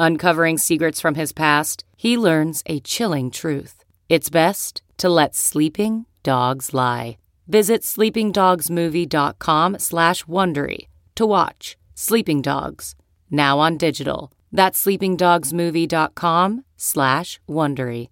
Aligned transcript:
Uncovering 0.00 0.58
secrets 0.58 1.00
from 1.00 1.16
his 1.16 1.32
past, 1.32 1.84
he 1.96 2.16
learns 2.16 2.62
a 2.66 2.78
chilling 2.78 3.32
truth. 3.32 3.82
It's 4.08 4.30
best 4.30 4.80
to 4.96 5.08
let 5.08 5.34
sleeping 5.34 6.06
dogs 6.22 6.72
lie. 6.72 7.18
Visit 7.48 7.82
sleepingdogsmovie.com 7.82 9.78
slash 9.80 10.24
Wondery 10.24 10.86
to 11.16 11.26
watch 11.26 11.76
Sleeping 11.96 12.42
Dogs, 12.42 12.94
now 13.28 13.58
on 13.58 13.76
digital. 13.76 14.30
That's 14.52 14.84
sleepingdogsmovie.com 14.84 16.64
slash 16.76 17.40
Wondery. 17.48 18.08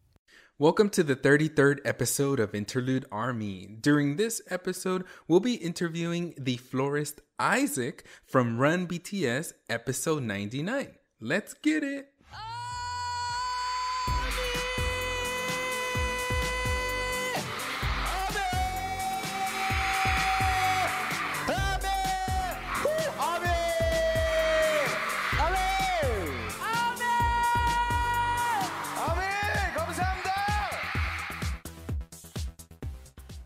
Welcome 0.59 0.91
to 0.91 1.05
the 1.05 1.15
33rd 1.15 1.81
episode 1.85 2.41
of 2.41 2.53
Interlude 2.53 3.05
Army. 3.13 3.69
During 3.81 4.17
this 4.17 4.43
episode, 4.51 5.05
we'll 5.29 5.39
be 5.39 5.55
interviewing 5.55 6.35
the 6.37 6.57
florist 6.57 7.21
Isaac 7.39 8.05
from 8.27 8.59
Run 8.59 8.89
BTS 8.89 9.53
episode 9.69 10.25
99. 10.25 10.97
Let's 11.21 11.55
get 11.55 11.83
it. 11.83 12.13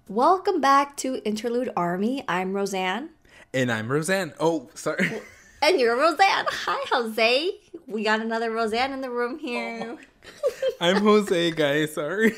Welcome 0.09 0.61
back 0.61 0.97
to 0.99 1.23
Interlude 1.25 1.71
Army. 1.77 2.25
I'm 2.27 2.53
Roseanne. 2.53 3.11
And 3.55 3.71
I'm 3.71 3.91
Roseanne. 3.91 4.33
Oh, 4.41 4.69
sorry. 4.75 5.23
And 5.63 5.79
you're 5.79 5.97
Roseanne. 5.97 6.47
Hi, 6.49 6.85
Jose. 6.91 7.51
We 7.87 8.03
got 8.05 8.21
another 8.21 8.51
Roseanne 8.51 8.93
in 8.93 9.01
the 9.01 9.11
room 9.11 9.39
here. 9.39 9.99
I'm 10.81 11.03
Jose, 11.03 11.51
guys. 11.53 11.95
Sorry. 11.95 12.33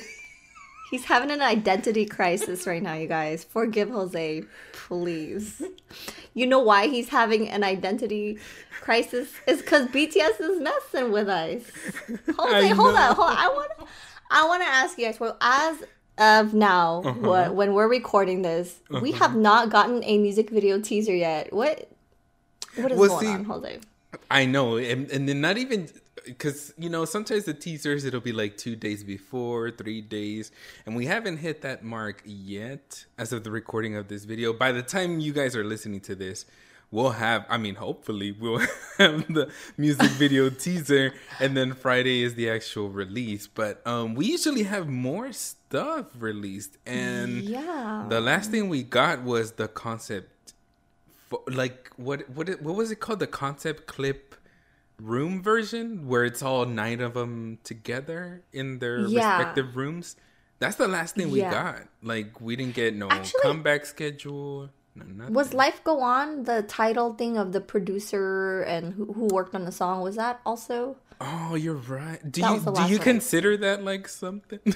He's 0.91 1.05
having 1.05 1.31
an 1.31 1.41
identity 1.41 2.05
crisis 2.05 2.67
right 2.67 2.83
now, 2.83 2.95
you 2.95 3.07
guys. 3.07 3.45
Forgive 3.45 3.91
Jose, 3.91 4.43
please. 4.73 5.63
You 6.35 6.47
know 6.47 6.59
why 6.59 6.89
he's 6.89 7.09
having 7.09 7.49
an 7.49 7.63
identity 7.65 8.39
crisis? 8.81 9.31
It's 9.47 9.63
because 9.63 9.87
BTS 9.89 10.41
is 10.41 10.61
messing 10.61 11.13
with 11.13 11.29
us. 11.29 11.63
Jose, 12.39 12.69
hold 12.71 12.97
on, 12.97 13.15
hold 13.15 13.31
on. 13.31 13.37
I 13.39 13.49
want, 13.49 13.71
I 14.31 14.47
want 14.47 14.63
to 14.63 14.69
ask 14.69 14.99
you 14.99 15.07
guys. 15.07 15.19
Well, 15.21 15.37
as 15.41 15.83
of 16.19 16.53
now, 16.55 17.03
Uh-huh. 17.07 17.21
what, 17.21 17.55
when 17.55 17.73
we're 17.73 17.89
recording 17.89 18.43
this, 18.43 18.81
we 19.01 19.13
have 19.13 19.35
not 19.37 19.71
gotten 19.71 20.03
a 20.05 20.19
music 20.19 20.51
video 20.51 20.79
teaser 20.81 21.15
yet. 21.15 21.53
What, 21.53 21.89
what 22.77 22.93
is 22.93 22.99
Well, 22.99 23.09
going 23.11 23.21
see- 23.27 23.33
on, 23.33 23.45
Jose? 23.45 23.81
I 24.31 24.45
know, 24.45 24.77
and, 24.77 25.11
and 25.11 25.27
then 25.29 25.41
not 25.41 25.57
even 25.57 25.89
because 26.27 26.73
you 26.79 26.91
know 26.91 27.05
sometimes 27.07 27.45
the 27.45 27.55
teasers 27.55 28.05
it'll 28.05 28.21
be 28.21 28.33
like 28.33 28.59
two 28.59 28.77
days 28.77 29.03
before, 29.03 29.71
three 29.71 30.03
days, 30.03 30.51
and 30.85 30.95
we 30.95 31.07
haven't 31.07 31.39
hit 31.39 31.63
that 31.63 31.83
mark 31.83 32.23
yet 32.27 33.07
as 33.17 33.33
of 33.33 33.43
the 33.43 33.51
recording 33.51 33.97
of 33.97 34.09
this 34.09 34.25
video. 34.25 34.53
By 34.53 34.71
the 34.73 34.83
time 34.83 35.19
you 35.19 35.33
guys 35.33 35.57
are 35.57 35.65
listening 35.65 36.01
to 36.03 36.15
this, 36.15 36.45
we'll 36.91 37.13
have. 37.13 37.47
I 37.49 37.57
mean, 37.57 37.77
hopefully, 37.77 38.33
we'll 38.33 38.59
have 38.99 39.27
the 39.33 39.51
music 39.79 40.11
video 40.11 40.51
teaser, 40.65 41.15
and 41.41 41.57
then 41.57 41.73
Friday 41.73 42.23
is 42.23 42.35
the 42.35 42.51
actual 42.51 42.91
release. 42.91 43.47
But 43.47 43.81
um, 43.87 44.15
we 44.15 44.27
usually 44.27 44.65
have 44.65 44.89
more 44.89 45.33
stuff 45.33 46.07
released, 46.19 46.77
and 46.85 47.31
Yeah. 47.45 48.05
the 48.11 48.21
last 48.21 48.51
thing 48.51 48.69
we 48.69 48.83
got 48.83 49.23
was 49.23 49.53
the 49.53 49.69
concept 49.69 50.32
like 51.49 51.91
what 51.97 52.29
what 52.31 52.49
what 52.63 52.75
was 52.75 52.91
it 52.91 53.01
called 53.01 53.19
the 53.21 53.27
concept 53.27 53.87
clip 53.87 54.35
room 55.01 55.43
version 55.43 56.07
where 56.07 56.25
it's 56.25 56.43
all 56.43 56.65
nine 56.67 57.01
of 57.01 57.15
them 57.15 57.59
together 57.65 58.43
in 58.53 58.79
their 58.79 59.01
Yeah. 59.01 59.37
respective 59.39 59.77
rooms 59.77 60.17
that's 60.59 60.77
the 60.77 60.87
last 60.89 61.17
thing 61.17 61.31
we 61.31 61.41
Yeah. 61.41 61.51
got 61.51 61.83
like 62.03 62.41
we 62.41 62.55
didn't 62.57 62.75
get 62.75 62.95
no 62.95 63.09
Actually- 63.09 63.41
comeback 63.43 63.85
schedule 63.87 64.71
no, 64.95 65.07
nothing. 65.07 65.33
Was 65.33 65.55
Life 65.55 65.83
Go 65.85 66.01
On 66.03 66.45
the 66.45 66.63
title 66.65 67.15
thing 67.15 67.39
of 67.39 67.53
the 67.53 67.63
producer 67.63 68.61
and 68.61 68.93
who, 68.93 69.11
who 69.15 69.25
worked 69.29 69.55
on 69.55 69.65
the 69.65 69.73
song? 69.73 70.03
Was 70.03 70.17
that 70.17 70.41
also? 70.45 70.97
oh 71.21 71.55
you're 71.55 71.75
right 71.75 72.21
do 72.31 72.41
That 72.43 72.53
you 72.53 72.61
do 72.61 72.83
you 72.93 72.97
one. 72.99 73.05
consider 73.05 73.57
that 73.59 73.83
like 73.85 74.07
something 74.09 74.61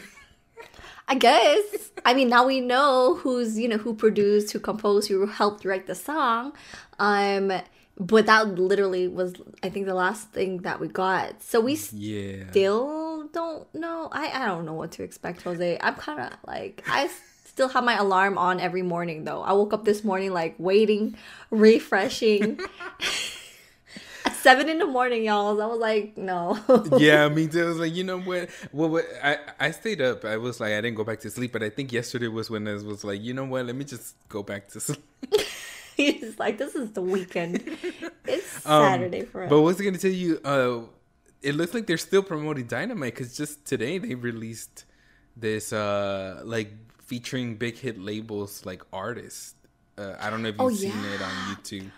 I 1.08 1.14
guess. 1.14 1.90
I 2.04 2.14
mean, 2.14 2.28
now 2.28 2.46
we 2.46 2.60
know 2.60 3.16
who's 3.16 3.58
you 3.58 3.68
know 3.68 3.78
who 3.78 3.94
produced, 3.94 4.52
who 4.52 4.58
composed, 4.58 5.08
who 5.08 5.26
helped 5.26 5.64
write 5.64 5.86
the 5.86 5.94
song. 5.94 6.52
Um, 6.98 7.52
but 7.98 8.26
that 8.26 8.58
literally 8.58 9.08
was, 9.08 9.34
I 9.62 9.70
think, 9.70 9.86
the 9.86 9.94
last 9.94 10.30
thing 10.30 10.58
that 10.58 10.80
we 10.80 10.88
got. 10.88 11.42
So 11.42 11.60
we 11.60 11.78
yeah 11.92 12.50
still 12.50 13.28
don't 13.32 13.72
know. 13.74 14.08
I 14.12 14.42
I 14.42 14.46
don't 14.46 14.66
know 14.66 14.74
what 14.74 14.92
to 14.92 15.02
expect, 15.02 15.42
Jose. 15.42 15.78
I'm 15.80 15.94
kind 15.94 16.20
of 16.20 16.32
like 16.46 16.84
I 16.88 17.08
still 17.44 17.68
have 17.68 17.84
my 17.84 17.96
alarm 17.96 18.36
on 18.36 18.60
every 18.60 18.82
morning 18.82 19.24
though. 19.24 19.42
I 19.42 19.52
woke 19.52 19.72
up 19.72 19.84
this 19.84 20.04
morning 20.04 20.32
like 20.32 20.54
waiting, 20.58 21.16
refreshing. 21.50 22.60
Seven 24.46 24.68
in 24.68 24.78
the 24.78 24.86
morning, 24.86 25.24
y'all. 25.24 25.60
I 25.60 25.66
was 25.66 25.80
like, 25.80 26.16
no. 26.16 26.56
yeah, 26.98 27.28
me 27.28 27.48
too. 27.48 27.64
I 27.64 27.66
was 27.66 27.78
like, 27.80 27.92
you 27.92 28.04
know 28.04 28.20
what? 28.20 28.48
Well, 28.72 28.90
what, 28.90 29.04
I 29.20 29.38
I 29.58 29.70
stayed 29.72 30.00
up. 30.00 30.24
I 30.24 30.36
was 30.36 30.60
like, 30.60 30.72
I 30.72 30.80
didn't 30.80 30.94
go 30.94 31.02
back 31.02 31.18
to 31.22 31.30
sleep, 31.30 31.50
but 31.52 31.64
I 31.64 31.68
think 31.68 31.92
yesterday 31.92 32.28
was 32.28 32.48
when 32.48 32.68
I 32.68 32.74
was 32.74 33.02
like, 33.02 33.20
you 33.20 33.34
know 33.34 33.44
what? 33.44 33.66
Let 33.66 33.74
me 33.74 33.84
just 33.84 34.14
go 34.28 34.44
back 34.44 34.68
to 34.68 34.78
sleep. 34.78 35.02
He's 35.96 36.38
like, 36.38 36.58
this 36.58 36.76
is 36.76 36.92
the 36.92 37.02
weekend. 37.02 37.54
It's 38.24 38.64
Um, 38.64 38.84
Saturday 38.84 39.22
for 39.24 39.42
us. 39.42 39.50
But 39.50 39.62
what's 39.62 39.80
it 39.80 39.84
gonna 39.84 39.98
tell 39.98 40.12
you? 40.12 40.38
Uh, 40.44 40.82
it 41.42 41.56
looks 41.56 41.74
like 41.74 41.88
they're 41.88 41.98
still 41.98 42.22
promoting 42.22 42.66
Dynamite 42.66 43.14
because 43.14 43.36
just 43.36 43.64
today 43.66 43.98
they 43.98 44.14
released 44.14 44.84
this 45.36 45.72
uh 45.72 46.40
like 46.44 46.70
featuring 47.04 47.56
big 47.56 47.74
hit 47.76 47.98
labels 48.00 48.64
like 48.64 48.82
artists. 48.92 49.54
Uh, 49.98 50.14
I 50.20 50.30
don't 50.30 50.42
know 50.42 50.50
if 50.50 50.54
you've 50.54 50.70
Oh, 50.70 50.70
seen 50.70 51.02
yeah. 51.02 51.14
it 51.14 51.22
on 51.22 51.34
YouTube. 51.50 51.90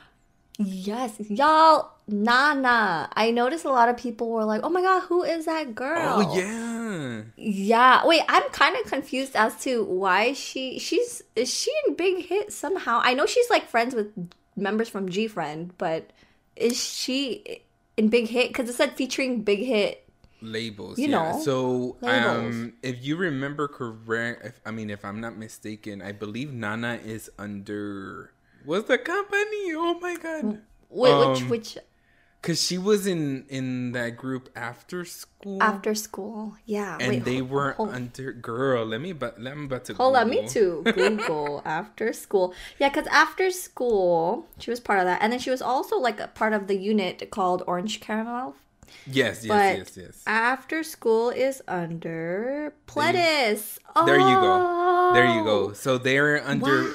Yes, 0.60 1.14
y'all, 1.20 1.90
Nana. 2.08 3.08
I 3.14 3.30
noticed 3.30 3.64
a 3.64 3.70
lot 3.70 3.88
of 3.88 3.96
people 3.96 4.28
were 4.30 4.44
like, 4.44 4.62
"Oh 4.64 4.68
my 4.70 4.82
god, 4.82 5.02
who 5.04 5.22
is 5.22 5.44
that 5.46 5.74
girl?" 5.74 6.26
Oh 6.26 6.36
yeah. 6.36 7.22
yeah. 7.36 8.04
Wait, 8.04 8.22
I'm 8.28 8.42
kind 8.50 8.74
of 8.76 8.84
confused 8.90 9.36
as 9.36 9.54
to 9.62 9.84
why 9.84 10.32
she 10.32 10.78
she's 10.80 11.22
is 11.36 11.52
she 11.52 11.70
in 11.86 11.94
Big 11.94 12.26
Hit 12.26 12.52
somehow? 12.52 13.00
I 13.02 13.14
know 13.14 13.24
she's 13.26 13.48
like 13.50 13.68
friends 13.68 13.94
with 13.94 14.10
members 14.56 14.88
from 14.88 15.08
G 15.08 15.28
Friend, 15.28 15.70
but 15.78 16.10
is 16.56 16.74
she 16.82 17.62
in 17.96 18.08
Big 18.08 18.26
Hit? 18.28 18.48
Because 18.48 18.68
it 18.68 18.74
said 18.74 18.96
featuring 18.96 19.42
Big 19.42 19.60
Hit. 19.60 20.04
labels 20.42 20.98
You 20.98 21.08
yeah 21.08 21.32
know, 21.32 21.40
so 21.42 21.96
labels. 22.00 22.54
um 22.54 22.72
if 22.82 23.02
you 23.04 23.16
remember 23.16 23.66
correct 23.66 24.46
if, 24.46 24.60
i 24.64 24.70
mean 24.70 24.86
if 24.88 25.02
i'm 25.04 25.18
not 25.18 25.34
mistaken 25.36 25.98
i 26.00 26.12
believe 26.14 26.52
nana 26.54 27.00
is 27.02 27.26
under 27.42 28.30
what's 28.68 28.86
the 28.88 28.98
company 28.98 29.72
oh 29.74 29.98
my 30.00 30.14
god 30.16 30.60
Wait, 30.90 31.14
which 31.28 31.42
Um, 31.42 31.48
which 31.52 31.78
because 32.40 32.62
she 32.66 32.78
was 32.78 33.06
in 33.06 33.44
in 33.48 33.92
that 33.92 34.16
group 34.16 34.48
after 34.54 35.04
school 35.04 35.58
after 35.60 35.92
school? 35.94 36.54
Yeah, 36.64 36.96
and 37.00 37.08
wait, 37.08 37.24
they 37.24 37.38
hold- 37.38 37.50
were 37.50 37.72
hold- 37.72 37.90
under 37.98 38.32
girl 38.32 38.86
let 38.86 39.00
me 39.00 39.12
but 39.12 39.32
let 39.40 39.56
me 39.58 39.64
about 39.66 39.84
to 39.86 39.94
Hold 39.94 40.14
on, 40.16 40.30
me 40.30 40.46
too. 40.46 40.82
Google 41.00 41.60
after 41.66 42.12
school. 42.14 42.54
Yeah, 42.78 42.88
because 42.90 43.08
after 43.24 43.50
school, 43.50 44.46
she 44.62 44.70
was 44.70 44.78
part 44.80 44.98
of 45.00 45.06
that. 45.10 45.18
And 45.20 45.32
then 45.32 45.40
she 45.40 45.50
was 45.50 45.60
also 45.60 45.98
like 45.98 46.20
a 46.20 46.28
part 46.28 46.52
of 46.54 46.68
the 46.70 46.76
unit 46.78 47.16
called 47.36 47.60
Orange 47.66 47.98
Caramel. 48.00 48.54
Yes, 49.06 49.44
yes, 49.44 49.48
But 49.52 49.78
yes, 49.78 49.90
yes. 49.96 50.22
after 50.26 50.82
school 50.82 51.28
is 51.30 51.60
under 51.68 52.72
Pledis. 52.86 53.78
There 54.06 54.16
you 54.30 54.36
go. 54.48 55.10
There 55.12 55.26
you 55.26 55.40
Oh. 55.42 55.44
go. 55.68 55.72
So 55.74 55.98
they're 55.98 56.40
under. 56.46 56.86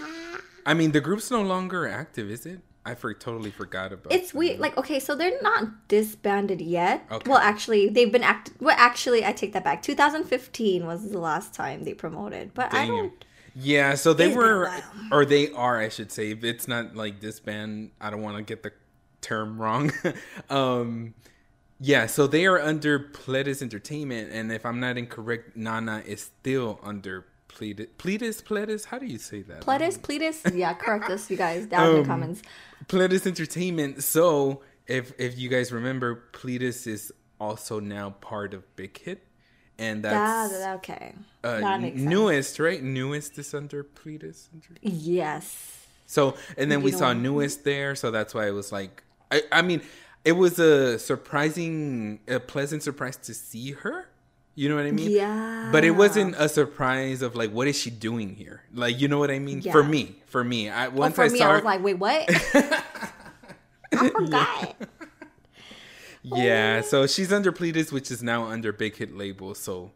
I 0.65 0.73
mean, 0.73 0.91
the 0.91 1.01
group's 1.01 1.29
no 1.29 1.41
longer 1.41 1.87
active, 1.87 2.29
is 2.29 2.45
it? 2.45 2.61
I 2.85 2.95
for, 2.95 3.13
totally 3.13 3.51
forgot 3.51 3.93
about. 3.93 4.11
It's 4.11 4.31
that. 4.31 4.37
weird. 4.37 4.59
Like, 4.59 4.77
okay, 4.77 4.99
so 4.99 5.15
they're 5.15 5.41
not 5.41 5.87
disbanded 5.87 6.59
yet. 6.59 7.05
Okay. 7.09 7.29
Well, 7.29 7.39
actually, 7.39 7.89
they've 7.89 8.11
been 8.11 8.23
act. 8.23 8.51
Well, 8.59 8.75
actually, 8.77 9.25
I 9.25 9.31
take 9.31 9.53
that 9.53 9.63
back. 9.63 9.81
2015 9.81 10.85
was 10.85 11.09
the 11.09 11.19
last 11.19 11.53
time 11.53 11.83
they 11.83 11.93
promoted, 11.93 12.53
but 12.53 12.73
I 12.73 12.87
don't. 12.87 13.25
Yeah, 13.55 13.95
so 13.95 14.13
they 14.13 14.27
It's 14.27 14.35
been 14.35 14.43
a 14.43 14.47
were, 14.47 14.71
or 15.11 15.25
they 15.25 15.51
are, 15.51 15.79
I 15.79 15.89
should 15.89 16.11
say. 16.11 16.31
It's 16.31 16.67
not 16.67 16.95
like 16.95 17.21
this 17.21 17.39
band, 17.39 17.91
I 18.01 18.09
don't 18.09 18.21
want 18.21 18.37
to 18.37 18.43
get 18.43 18.63
the 18.63 18.71
term 19.21 19.61
wrong. 19.61 19.91
um, 20.49 21.13
yeah, 21.79 22.07
so 22.07 22.27
they 22.27 22.45
are 22.45 22.59
under 22.59 22.99
Pledis 22.99 23.61
Entertainment, 23.61 24.31
and 24.31 24.51
if 24.51 24.65
I'm 24.65 24.79
not 24.79 24.97
incorrect, 24.97 25.55
Nana 25.55 26.01
is 26.05 26.21
still 26.21 26.79
under 26.83 27.25
Pledis, 27.53 28.43
Pledis. 28.43 28.85
How 28.85 28.97
do 28.99 29.05
you 29.05 29.17
say 29.17 29.41
that? 29.43 29.61
Pledis, 29.61 29.97
Pledis. 29.99 30.53
Yeah, 30.55 30.73
correct 30.73 31.09
us, 31.09 31.29
you 31.29 31.37
guys, 31.37 31.65
down 31.65 31.87
in 31.89 31.93
the 31.95 31.99
Um, 32.01 32.05
comments. 32.05 32.41
Pledis 32.87 33.25
Entertainment. 33.27 34.03
So 34.03 34.61
if 34.87 35.13
if 35.19 35.37
you 35.37 35.49
guys 35.49 35.71
remember, 35.71 36.23
Pledis 36.33 36.87
is 36.87 37.11
also 37.39 37.79
now 37.79 38.11
part 38.21 38.53
of 38.53 38.63
Big 38.75 38.97
Hit, 38.97 39.25
and 39.77 40.03
that's 40.03 40.51
that- 40.59 40.75
okay. 40.77 41.15
uh, 41.43 41.59
that 41.59 41.79
NU'EST, 41.81 42.59
right? 42.59 42.81
NU'EST 42.83 43.37
is 43.39 43.53
under. 43.53 43.85
Entertainment. 44.05 44.79
Yes. 44.81 45.85
So 46.05 46.35
and 46.57 46.71
then 46.71 46.81
we 46.81 46.91
saw 46.91 47.13
NU'EST 47.13 47.63
there, 47.63 47.95
so 47.95 48.11
that's 48.11 48.33
why 48.33 48.47
it 48.47 48.51
was 48.51 48.71
like 48.71 49.03
I, 49.31 49.41
I 49.51 49.61
mean, 49.61 49.81
it 50.25 50.33
was 50.33 50.59
a 50.59 50.99
surprising, 50.99 52.19
a 52.27 52.39
pleasant 52.39 52.83
surprise 52.83 53.17
to 53.17 53.33
see 53.33 53.71
her. 53.71 54.09
You 54.55 54.69
know 54.69 54.75
what 54.75 54.85
I 54.85 54.91
mean? 54.91 55.09
Yeah. 55.09 55.69
But 55.71 55.83
it 55.83 55.91
wasn't 55.91 56.35
a 56.37 56.47
surprise 56.47 57.21
of 57.23 57.35
like, 57.35 57.51
what 57.51 57.67
is 57.67 57.75
she 57.77 57.89
doing 57.89 58.35
here? 58.35 58.61
Like, 58.73 58.99
you 59.01 59.07
know 59.07 59.17
what 59.17 59.31
I 59.31 59.39
mean? 59.39 59.61
For 59.63 59.83
me, 59.83 60.15
for 60.27 60.43
me, 60.43 60.69
I 60.69 60.89
Well, 60.89 60.99
once 60.99 61.15
for 61.15 61.23
I 61.23 61.29
me, 61.29 61.39
saw 61.39 61.49
I 61.49 61.53
was 61.55 61.63
like, 61.63 61.81
wait, 61.83 61.95
what? 61.95 62.25
I 63.93 64.09
forgot. 64.09 64.75
yeah. 66.21 66.81
So 66.81 67.07
she's 67.07 67.33
under 67.33 67.51
Pledis, 67.51 67.91
which 67.91 68.11
is 68.11 68.21
now 68.21 68.45
under 68.45 68.71
Big 68.71 68.95
Hit 68.95 69.15
label. 69.17 69.55
So, 69.55 69.91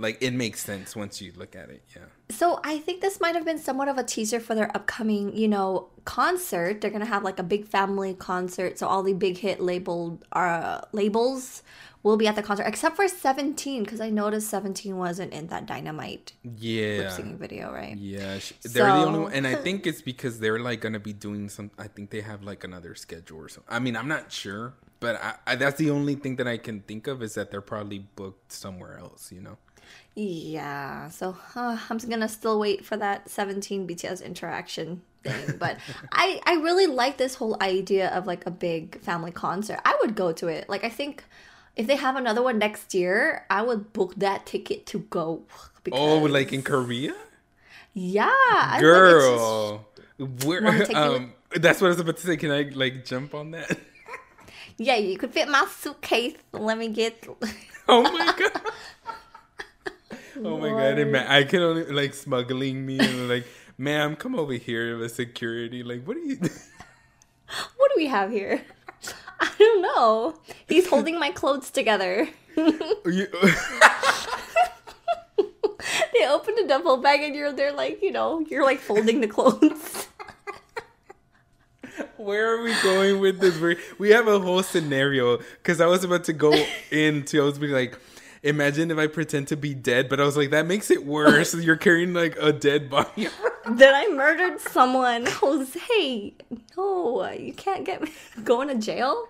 like, 0.00 0.18
it 0.20 0.32
makes 0.32 0.64
sense 0.64 0.96
once 0.96 1.20
you 1.20 1.32
look 1.36 1.54
at 1.54 1.70
it. 1.70 1.82
Yeah. 1.94 2.02
So 2.30 2.60
I 2.64 2.78
think 2.78 3.00
this 3.00 3.20
might 3.20 3.34
have 3.34 3.44
been 3.44 3.58
somewhat 3.58 3.88
of 3.88 3.98
a 3.98 4.04
teaser 4.04 4.40
for 4.40 4.54
their 4.54 4.74
upcoming, 4.76 5.36
you 5.36 5.48
know, 5.48 5.88
concert. 6.04 6.80
They're 6.80 6.90
gonna 6.90 7.04
have 7.06 7.22
like 7.24 7.38
a 7.38 7.42
big 7.42 7.66
family 7.66 8.14
concert, 8.14 8.78
so 8.78 8.86
all 8.86 9.02
the 9.02 9.12
big 9.12 9.38
hit 9.38 9.60
labeled 9.60 10.24
uh 10.32 10.80
labels 10.92 11.62
will 12.02 12.16
be 12.16 12.26
at 12.26 12.34
the 12.34 12.42
concert, 12.42 12.62
except 12.64 12.96
for 12.96 13.06
Seventeen, 13.08 13.82
because 13.84 14.00
I 14.00 14.08
noticed 14.10 14.48
Seventeen 14.48 14.96
wasn't 14.96 15.32
in 15.32 15.48
that 15.48 15.66
Dynamite 15.66 16.32
Yeah. 16.56 17.10
singing 17.10 17.36
video, 17.36 17.72
right? 17.72 17.96
Yeah, 17.96 18.38
sh- 18.38 18.52
they're 18.62 18.86
the 18.86 18.92
only 18.92 19.18
one, 19.20 19.32
and 19.32 19.46
I 19.46 19.54
think 19.64 19.86
it's 19.86 20.00
because 20.02 20.38
they're 20.38 20.58
like 20.60 20.80
gonna 20.80 21.00
be 21.00 21.12
doing 21.12 21.48
some. 21.48 21.70
I 21.78 21.88
think 21.88 22.10
they 22.10 22.22
have 22.22 22.42
like 22.42 22.64
another 22.64 22.94
schedule 22.94 23.38
or 23.38 23.48
something. 23.48 23.72
I 23.74 23.78
mean, 23.80 23.96
I'm 23.96 24.08
not 24.08 24.32
sure, 24.32 24.74
but 25.00 25.20
I, 25.22 25.34
I, 25.48 25.56
that's 25.56 25.78
the 25.78 25.90
only 25.90 26.14
thing 26.14 26.36
that 26.36 26.48
I 26.48 26.56
can 26.56 26.80
think 26.80 27.06
of 27.06 27.22
is 27.22 27.34
that 27.34 27.50
they're 27.50 27.60
probably 27.60 27.98
booked 27.98 28.52
somewhere 28.52 28.98
else. 28.98 29.30
You 29.32 29.40
know? 29.42 29.58
Yeah, 30.14 31.08
so 31.08 31.36
uh, 31.54 31.78
I'm 31.88 31.98
gonna 31.98 32.28
still 32.28 32.58
wait 32.58 32.84
for 32.84 32.96
that 32.96 33.30
17 33.30 33.86
BTS 33.86 34.24
interaction 34.24 35.02
thing. 35.22 35.56
But 35.58 35.76
I 36.12 36.40
I 36.44 36.54
really 36.54 36.86
like 36.86 37.16
this 37.16 37.36
whole 37.36 37.56
idea 37.62 38.08
of 38.10 38.26
like 38.26 38.44
a 38.46 38.50
big 38.50 39.00
family 39.00 39.30
concert. 39.32 39.80
I 39.84 39.96
would 40.00 40.14
go 40.16 40.32
to 40.32 40.48
it. 40.48 40.68
Like 40.68 40.84
I 40.84 40.88
think 40.90 41.24
if 41.76 41.86
they 41.86 41.96
have 41.96 42.16
another 42.16 42.42
one 42.42 42.58
next 42.58 42.92
year, 42.94 43.46
I 43.48 43.62
would 43.62 43.92
book 43.92 44.14
that 44.16 44.46
ticket 44.46 44.86
to 44.86 45.00
go. 45.10 45.42
Oh, 45.92 46.18
like 46.18 46.52
in 46.52 46.62
Korea, 46.62 47.14
yeah, 47.94 48.30
think 48.72 48.82
just- 48.82 48.82
girl. 48.82 49.86
Where? 50.44 50.62
Wanna 50.62 50.84
take 50.84 50.94
you 50.94 51.02
Um, 51.02 51.32
that's 51.56 51.80
what 51.80 51.86
I 51.86 51.90
was 51.90 52.00
about 52.00 52.18
to 52.18 52.26
say. 52.26 52.36
Can 52.36 52.50
I 52.50 52.70
like 52.74 53.06
jump 53.06 53.34
on 53.34 53.52
that? 53.52 53.78
yeah, 54.76 54.96
you 54.96 55.16
could 55.16 55.32
fit 55.32 55.48
my 55.48 55.66
suitcase. 55.78 56.36
Let 56.52 56.76
me 56.76 56.88
get. 56.88 57.26
Oh 57.88 58.02
my 58.02 58.34
god. 58.38 58.60
Oh 60.36 60.58
my 60.58 60.68
god! 60.70 60.98
Ima- 60.98 61.26
I 61.28 61.44
can 61.44 61.62
only 61.62 61.84
like 61.84 62.14
smuggling 62.14 62.84
me 62.86 62.98
and 62.98 63.28
like, 63.28 63.46
ma'am, 63.78 64.16
come 64.16 64.34
over 64.34 64.52
here 64.54 64.96
with 64.98 65.14
security. 65.14 65.82
Like, 65.82 66.04
what 66.04 66.16
are 66.16 66.20
you? 66.20 66.36
what 67.76 67.90
do 67.90 67.94
we 67.96 68.06
have 68.06 68.30
here? 68.30 68.62
I 69.40 69.50
don't 69.58 69.82
know. 69.82 70.34
He's 70.68 70.88
holding 70.88 71.18
my 71.18 71.30
clothes 71.30 71.70
together. 71.70 72.28
you 72.56 73.26
they 76.12 76.26
opened 76.26 76.58
a 76.58 76.66
duffel 76.68 76.98
bag 76.98 77.22
and 77.22 77.34
you're 77.34 77.52
there 77.52 77.72
like 77.72 78.02
you 78.02 78.12
know 78.12 78.40
you're 78.50 78.64
like 78.64 78.78
folding 78.80 79.20
the 79.22 79.28
clothes 79.28 80.08
Where 82.16 82.54
are 82.54 82.62
we 82.62 82.74
going 82.82 83.20
with 83.20 83.40
this? 83.40 83.58
we 83.58 83.76
we 83.98 84.10
have 84.10 84.28
a 84.28 84.38
whole 84.38 84.62
scenario 84.62 85.38
because 85.38 85.80
I 85.80 85.86
was 85.86 86.04
about 86.04 86.24
to 86.24 86.32
go 86.34 86.52
into. 86.90 87.40
I 87.40 87.44
was 87.44 87.58
being 87.58 87.72
like, 87.72 87.98
imagine 88.42 88.90
if 88.90 88.98
I 88.98 89.06
pretend 89.06 89.48
to 89.48 89.56
be 89.56 89.74
dead, 89.74 90.08
but 90.08 90.20
I 90.20 90.24
was 90.24 90.36
like, 90.36 90.50
that 90.50 90.66
makes 90.66 90.90
it 90.90 91.04
worse. 91.04 91.54
You're 91.54 91.76
carrying 91.76 92.14
like 92.14 92.36
a 92.40 92.52
dead 92.52 92.88
body. 92.90 93.28
that 93.66 93.94
i 93.94 94.08
murdered 94.14 94.58
someone 94.58 95.26
jose 95.26 96.32
no 96.76 97.30
you 97.30 97.52
can't 97.52 97.84
get 97.84 98.00
me 98.02 98.10
going 98.42 98.68
to 98.68 98.74
jail 98.74 99.28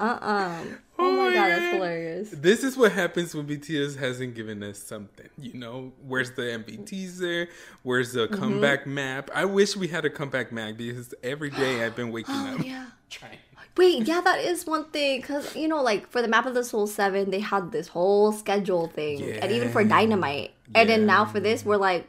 uh-uh 0.00 0.58
oh, 0.98 1.10
my 1.12 1.32
god 1.32 1.48
that's 1.48 1.74
hilarious 1.74 2.30
This 2.30 2.62
is 2.64 2.76
what 2.76 2.92
happens 2.92 3.34
when 3.34 3.46
BTS 3.46 3.96
hasn't 3.98 4.34
given 4.36 4.62
us 4.62 4.78
something. 4.78 5.28
You 5.38 5.54
know, 5.54 5.92
where's 6.06 6.30
the 6.32 6.42
MV 6.42 6.86
teaser? 6.86 7.48
Where's 7.82 8.12
the 8.12 8.26
Mm-hmm. 8.28 8.34
comeback 8.40 8.86
map? 8.86 9.28
I 9.34 9.44
wish 9.44 9.76
we 9.76 9.88
had 9.88 10.04
a 10.04 10.10
comeback 10.10 10.52
map 10.52 10.76
because 10.76 11.14
every 11.22 11.50
day 11.50 11.84
I've 11.84 11.96
been 11.96 12.12
waking 12.12 12.34
up 12.50 12.60
Oh, 12.60 12.62
yeah 12.64 12.86
trying. 13.10 13.38
Wait 13.78 14.06
yeah 14.06 14.20
that 14.20 14.38
is 14.40 14.66
one 14.66 14.84
thing 14.90 15.20
because 15.20 15.54
you 15.56 15.68
know 15.68 15.82
like 15.82 16.02
for 16.10 16.20
the 16.20 16.28
map 16.28 16.44
of 16.46 16.54
the 16.54 16.64
soul 16.64 16.86
7 16.86 17.30
they 17.30 17.40
had 17.40 17.72
this 17.72 17.88
whole 17.88 18.32
schedule 18.32 18.88
thing 18.88 19.22
and 19.40 19.50
even 19.56 19.70
for 19.70 19.80
Yeah. 19.82 19.88
dynamite 19.96 20.50
and 20.74 20.88
then 20.90 21.06
now 21.06 21.24
for 21.24 21.40
this 21.40 21.64
we're 21.64 21.76
like 21.90 22.06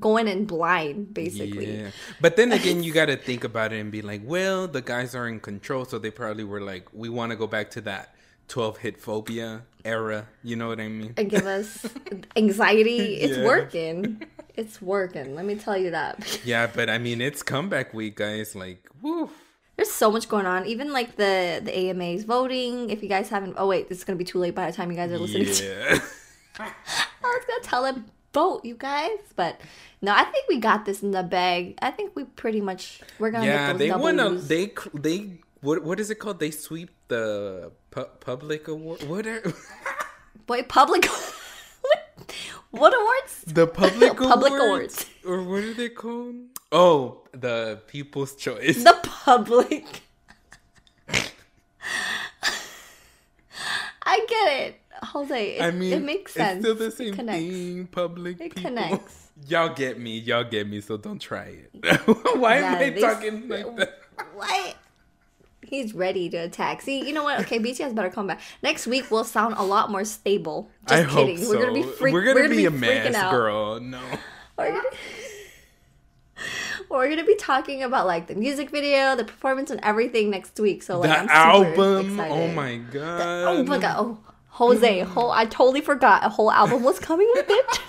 going 0.00 0.26
in 0.26 0.46
blind 0.46 1.12
basically 1.14 1.70
Yeah. 1.80 1.90
But 2.20 2.36
then 2.36 2.50
again, 2.52 2.82
you 2.82 2.92
got 2.92 3.06
to 3.06 3.16
think 3.28 3.44
about 3.44 3.72
it 3.74 3.78
and 3.80 3.90
be 3.92 4.00
like, 4.00 4.22
well, 4.24 4.66
the 4.66 4.80
guys 4.80 5.14
are 5.14 5.28
in 5.28 5.38
control, 5.40 5.84
so 5.84 5.98
they 5.98 6.10
probably 6.10 6.44
were 6.44 6.62
like, 6.62 6.84
we 6.94 7.08
want 7.10 7.28
to 7.32 7.36
go 7.36 7.46
back 7.46 7.68
to 7.76 7.80
that 7.82 8.14
12 8.48 8.78
hit 8.78 8.96
phobia 8.98 9.64
era. 9.84 10.28
You 10.42 10.56
know 10.56 10.68
what 10.68 10.80
I 10.80 10.88
mean? 10.88 11.12
and 11.18 11.28
give 11.28 11.44
us 11.46 11.68
anxiety. 12.36 13.16
It's 13.24 13.36
Yeah. 13.36 13.44
working. 13.44 14.22
It's 14.56 14.80
working. 14.80 15.34
Let 15.34 15.44
me 15.44 15.56
tell 15.56 15.76
you 15.76 15.90
that. 15.90 16.40
Yeah, 16.44 16.68
but 16.72 16.88
I 16.88 16.96
mean, 16.98 17.20
it's 17.20 17.42
comeback 17.42 17.92
week, 17.92 18.16
guys. 18.16 18.54
Like, 18.54 18.88
woo. 19.02 19.30
There's 19.82 19.90
so 19.90 20.12
much 20.12 20.28
going 20.28 20.46
on. 20.46 20.64
Even 20.66 20.92
like 20.92 21.16
the 21.16 21.60
the 21.60 21.76
AMA's 21.76 22.22
voting. 22.22 22.88
If 22.88 23.02
you 23.02 23.08
guys 23.08 23.28
haven't, 23.28 23.56
oh 23.58 23.66
wait, 23.66 23.88
this 23.88 23.98
is 23.98 24.04
gonna 24.04 24.16
be 24.16 24.22
too 24.22 24.38
late 24.38 24.54
by 24.54 24.70
the 24.70 24.76
time 24.76 24.92
you 24.92 24.96
guys 24.96 25.10
are 25.10 25.18
listening. 25.18 25.52
to 25.52 25.64
Yeah. 25.64 25.98
I 26.60 26.70
was 27.24 27.44
gonna 27.48 27.64
tell 27.64 27.82
them 27.82 28.04
vote, 28.32 28.64
you 28.64 28.76
guys, 28.76 29.18
but 29.34 29.60
no, 30.00 30.12
I 30.14 30.22
think 30.22 30.48
we 30.48 30.58
got 30.58 30.84
this 30.84 31.02
in 31.02 31.10
the 31.10 31.24
bag. 31.24 31.76
I 31.82 31.90
think 31.90 32.14
we 32.14 32.22
pretty 32.22 32.60
much 32.60 33.00
we're 33.18 33.32
gonna 33.32 33.46
yeah, 33.46 33.72
get 33.72 33.78
they 33.78 33.90
won 33.90 34.20
a, 34.20 34.30
they, 34.30 34.70
they, 34.94 35.38
what, 35.62 35.82
what 35.82 35.98
is 35.98 36.10
it 36.12 36.20
called? 36.20 36.38
They 36.38 36.52
sweep 36.52 36.90
the 37.08 37.72
pu- 37.90 38.12
public 38.20 38.68
award. 38.68 39.02
What 39.02 39.26
are, 39.26 39.42
Wait, 40.48 40.68
public. 40.68 41.08
what, 42.72 42.92
awards? 42.92 43.44
the 43.46 43.66
public 43.80 44.18
awards, 44.18 44.28
Public 44.34 44.52
awards? 44.52 45.06
Or 45.24 45.42
what 45.44 45.62
are 45.62 45.74
they 45.74 45.88
called? 45.88 46.34
Oh, 46.72 47.22
the 47.32 47.80
people's 47.86 48.34
choice. 48.34 48.82
The 48.82 48.98
public. 49.02 50.02
I 54.04 54.26
get 54.28 54.68
it, 54.68 54.80
Jose. 55.04 55.56
It, 55.56 55.62
I 55.62 55.70
mean, 55.70 55.92
it 55.92 56.02
makes 56.02 56.34
sense. 56.34 56.64
It's 56.64 56.74
still 56.74 56.74
the 56.74 56.86
It 56.86 57.16
same 57.16 57.26
thing. 57.26 57.86
Public 57.86 58.40
It 58.40 58.54
people. 58.54 58.62
connects. 58.70 59.28
Y'all 59.48 59.72
get 59.74 59.98
me. 59.98 60.18
Y'all 60.18 60.44
get 60.44 60.68
me. 60.68 60.80
So 60.80 60.96
don't 60.96 61.18
try 61.20 61.56
it. 61.72 61.96
Why 62.36 62.56
am 62.56 62.74
I 62.76 62.90
they- 62.90 63.00
talking 63.00 63.48
like 63.48 63.76
that? 63.76 63.98
What? 64.34 64.76
He's 65.72 65.94
ready 65.94 66.28
to 66.28 66.36
attack. 66.36 66.82
See, 66.82 66.98
you 67.02 67.14
know 67.14 67.24
what? 67.24 67.40
Okay, 67.40 67.58
BTS 67.58 67.78
has 67.78 67.92
better 67.94 68.10
come 68.10 68.26
back 68.26 68.42
next 68.62 68.86
week. 68.86 69.10
We'll 69.10 69.24
sound 69.24 69.54
a 69.56 69.62
lot 69.62 69.90
more 69.90 70.04
stable. 70.04 70.70
Just 70.86 71.06
I 71.06 71.10
kidding. 71.10 71.38
hope 71.38 71.46
so. 71.46 71.48
We're 71.48 71.62
gonna 71.62 71.72
be 71.72 71.82
freak- 71.82 72.12
we're 72.12 72.24
gonna, 72.24 72.48
be, 72.50 72.66
a 72.66 72.70
freaking 72.70 72.78
mess, 72.78 73.14
out. 73.14 73.30
girl. 73.30 73.80
No. 73.80 73.98
We're 74.58 74.68
gonna, 74.68 74.82
we're 76.90 77.08
gonna 77.08 77.24
be 77.24 77.36
talking 77.36 77.82
about 77.84 78.06
like 78.06 78.26
the 78.26 78.34
music 78.34 78.68
video, 78.68 79.16
the 79.16 79.24
performance, 79.24 79.70
and 79.70 79.80
everything 79.82 80.28
next 80.28 80.60
week. 80.60 80.82
So 80.82 81.00
like, 81.00 81.08
the 81.08 81.18
I'm 81.20 81.28
album. 81.30 82.20
Oh 82.20 82.48
my 82.48 82.76
god. 82.76 83.44
Oh 83.46 83.62
my 83.62 83.78
god! 83.78 83.96
Oh, 83.98 84.18
Jose, 84.48 85.00
whole, 85.00 85.30
I 85.30 85.46
totally 85.46 85.80
forgot 85.80 86.22
a 86.22 86.28
whole 86.28 86.50
album 86.52 86.82
was 86.82 86.98
coming 86.98 87.30
with 87.32 87.46
it. 87.48 87.80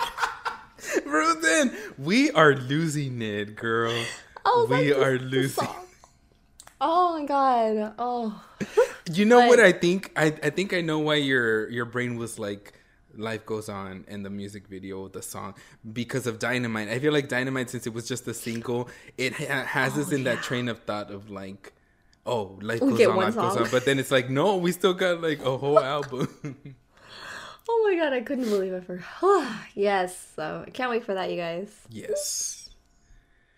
Rosen, 1.04 1.76
we 1.98 2.30
are 2.30 2.54
losing 2.54 3.20
it, 3.20 3.56
girl. 3.56 3.92
Oh 4.46 4.66
was 4.70 4.78
we 4.80 4.94
like, 4.94 5.06
are 5.06 5.18
losing. 5.18 5.68
Oh 6.86 7.18
my 7.18 7.24
god! 7.24 7.94
Oh, 7.98 8.44
You 9.10 9.24
know 9.24 9.46
what 9.48 9.58
I 9.58 9.72
think? 9.72 10.12
I, 10.16 10.26
I 10.26 10.50
think 10.50 10.74
I 10.74 10.82
know 10.82 10.98
why 10.98 11.16
your 11.16 11.68
your 11.70 11.86
brain 11.86 12.16
was 12.16 12.38
like 12.38 12.74
life 13.16 13.46
goes 13.46 13.68
on 13.68 14.04
in 14.08 14.22
the 14.22 14.28
music 14.30 14.66
video 14.66 15.06
the 15.08 15.22
song 15.22 15.54
because 15.92 16.26
of 16.26 16.40
dynamite 16.40 16.88
i 16.88 16.98
feel 16.98 17.12
like 17.12 17.28
dynamite 17.28 17.70
since 17.70 17.86
it 17.86 17.94
was 17.94 18.08
just 18.08 18.26
a 18.26 18.34
single 18.34 18.88
it 19.16 19.32
ha- 19.34 19.62
has 19.62 19.96
oh, 19.96 20.00
us 20.00 20.10
in 20.10 20.24
that 20.24 20.42
train 20.42 20.68
of 20.68 20.80
thought 20.80 21.12
of 21.12 21.30
like 21.30 21.72
oh 22.26 22.58
life 22.60 22.80
We 22.80 22.90
goes 22.90 23.06
on 23.06 23.16
life 23.16 23.36
goes 23.36 23.56
on 23.56 23.68
but 23.70 23.84
then 23.84 24.00
it's 24.00 24.10
like 24.10 24.30
no 24.30 24.56
we 24.56 24.72
still 24.72 24.94
got 24.94 25.22
like 25.22 25.44
a 25.44 25.56
whole 25.56 25.78
album 25.96 26.74
Oh 27.66 27.88
my 27.88 27.96
god, 27.96 28.12
I 28.12 28.20
couldn't 28.20 28.44
believe 28.44 28.72
it 28.72 28.84
forgot. 28.84 29.50
yes, 29.74 30.32
so 30.36 30.64
I 30.66 30.70
can't 30.70 30.90
wait 30.90 31.04
for 31.04 31.14
that, 31.14 31.30
you 31.30 31.36
guys. 31.36 31.70
Yes. 31.90 32.63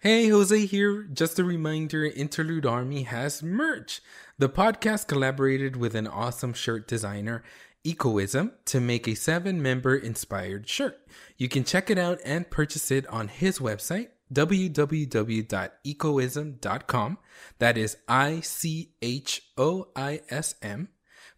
Hey, 0.06 0.28
Jose 0.28 0.66
here. 0.66 1.02
Just 1.02 1.40
a 1.40 1.44
reminder 1.44 2.04
Interlude 2.04 2.64
Army 2.64 3.02
has 3.02 3.42
merch. 3.42 4.00
The 4.38 4.48
podcast 4.48 5.08
collaborated 5.08 5.74
with 5.74 5.96
an 5.96 6.06
awesome 6.06 6.52
shirt 6.52 6.86
designer, 6.86 7.42
Ichoism, 7.84 8.52
to 8.66 8.80
make 8.80 9.08
a 9.08 9.16
seven 9.16 9.60
member 9.60 9.96
inspired 9.96 10.68
shirt. 10.68 11.00
You 11.36 11.48
can 11.48 11.64
check 11.64 11.90
it 11.90 11.98
out 11.98 12.20
and 12.24 12.48
purchase 12.48 12.92
it 12.92 13.04
on 13.08 13.26
his 13.26 13.58
website, 13.58 14.10
www.ichoism.com. 14.32 17.18
That 17.58 17.76
is 17.76 17.96
I 18.06 18.40
C 18.42 18.92
H 19.02 19.42
O 19.58 19.88
I 19.96 20.20
S 20.30 20.54
M. 20.62 20.86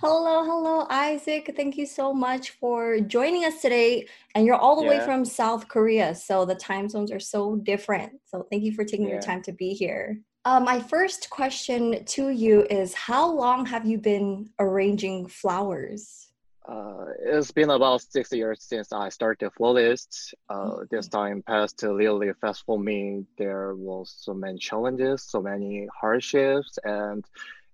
hello, 0.00 0.44
hello, 0.44 0.86
Isaac. 0.90 1.52
Thank 1.56 1.76
you 1.76 1.86
so 1.86 2.12
much 2.14 2.50
for 2.60 3.00
joining 3.00 3.44
us 3.44 3.60
today. 3.60 4.06
And 4.34 4.46
you're 4.46 4.56
all 4.56 4.76
the 4.76 4.86
way 4.88 4.96
Yeah. 4.96 5.04
from 5.04 5.24
South 5.24 5.68
Korea, 5.68 6.14
so 6.14 6.44
the 6.44 6.54
time 6.54 6.88
zones 6.88 7.10
are 7.12 7.20
so 7.20 7.56
different. 7.56 8.12
So 8.24 8.46
thank 8.50 8.62
you 8.64 8.72
for 8.72 8.84
taking 8.84 9.08
your 9.08 9.20
Yeah. 9.20 9.26
time 9.26 9.42
to 9.42 9.52
be 9.52 9.74
here. 9.74 10.20
Uh, 10.49 10.59
my 10.59 10.79
first 10.79 11.29
question 11.29 12.03
to 12.05 12.29
you 12.29 12.65
is 12.71 12.95
How 12.95 13.31
long 13.31 13.67
have 13.67 13.85
you 13.85 13.99
been 13.99 14.49
arranging 14.57 15.27
flowers? 15.27 16.31
Uh, 16.67 17.05
it's 17.21 17.51
been 17.51 17.69
about 17.69 18.01
six 18.01 18.33
years 18.33 18.57
since 18.63 18.91
I 18.91 19.09
started 19.09 19.51
florist. 19.55 20.33
Uh, 20.49 20.77
this 20.89 21.07
time 21.07 21.43
passed 21.45 21.83
really 21.83 22.31
fast 22.41 22.63
for 22.65 22.79
me. 22.79 23.25
There 23.37 23.75
was 23.75 24.11
so 24.17 24.33
many 24.33 24.57
challenges, 24.57 25.21
so 25.21 25.39
many 25.39 25.87
hardships, 26.01 26.79
and 26.83 27.23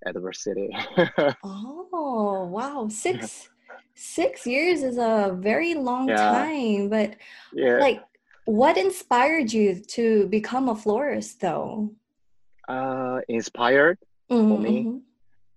adversity. 0.05 0.69
Oh, 1.45 2.49
wow. 2.51 2.89
Six 2.89 3.47
six 3.95 4.45
years 4.45 4.83
is 4.83 4.97
a 4.97 5.33
very 5.39 5.75
long 5.75 6.09
Yeah. 6.09 6.43
time, 6.43 6.89
but 6.89 7.15
yeah. 7.53 7.79
like 7.79 8.03
what 8.43 8.77
inspired 8.77 9.53
you 9.53 9.75
to 9.95 10.27
become 10.27 10.67
a 10.67 10.75
florist 10.75 11.39
though? 11.39 11.95
Uh, 12.67 13.19
inspired. 13.27 13.97
Mhm, 14.31 14.61
me? 14.61 14.85
mhm. 14.85 15.01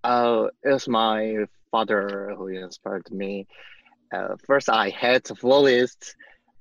Uh, 0.05 0.49
it's 0.63 0.89
my 0.89 1.47
father 1.71 2.35
who 2.37 2.49
inspired 2.49 3.11
me. 3.11 3.47
Uh, 4.15 4.37
first, 4.47 4.69
I 4.69 4.91
had 4.91 5.27
florist 5.27 6.15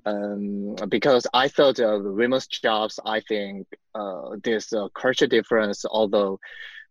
um, 0.06 0.76
because 0.90 1.28
I 1.34 1.48
thought 1.50 1.80
of 1.80 2.04
women's 2.04 2.48
jobs. 2.48 3.00
I 3.06 3.22
think 3.22 3.68
uh, 3.96 4.38
there's 4.44 4.72
a 4.74 4.90
culture 4.94 5.28
difference, 5.28 5.86
although 5.86 6.40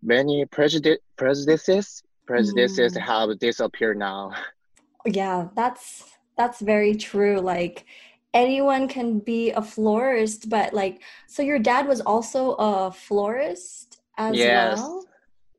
many 0.02 0.44
prejudice 0.46 0.98
prejudices 1.16 2.02
prejudices 2.26 2.94
Mm. 2.94 3.00
have 3.00 3.38
disappeared 3.38 3.98
now. 3.98 4.32
Yeah, 5.06 5.48
that's 5.54 6.04
that's 6.36 6.60
very 6.60 6.94
true. 6.96 7.40
Like 7.40 7.86
anyone 8.36 8.88
can 8.88 9.18
be 9.20 9.50
a 9.52 9.62
florist, 9.62 10.48
but 10.50 10.74
like 10.74 11.02
so 11.26 11.42
your 11.42 11.58
dad 11.58 11.86
was 11.88 12.00
also 12.02 12.52
a 12.54 12.92
florist 12.92 14.00
as 14.18 14.36
Yes. 14.36 14.78
well? 14.78 15.06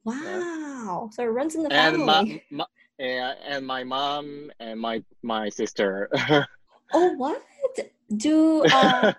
Wow. 0.05 1.09
So 1.13 1.23
it 1.23 1.27
runs 1.27 1.55
in 1.55 1.63
the 1.63 1.69
and 1.71 1.97
family. 1.97 2.05
my, 2.05 2.41
my 2.51 2.65
yeah, 2.99 3.33
and 3.45 3.65
my 3.65 3.83
mom 3.83 4.51
and 4.59 4.79
my 4.79 5.03
my 5.23 5.49
sister. 5.49 6.09
Oh, 6.93 7.09
what? 7.13 7.43
Do 8.15 8.63
uh 8.71 9.11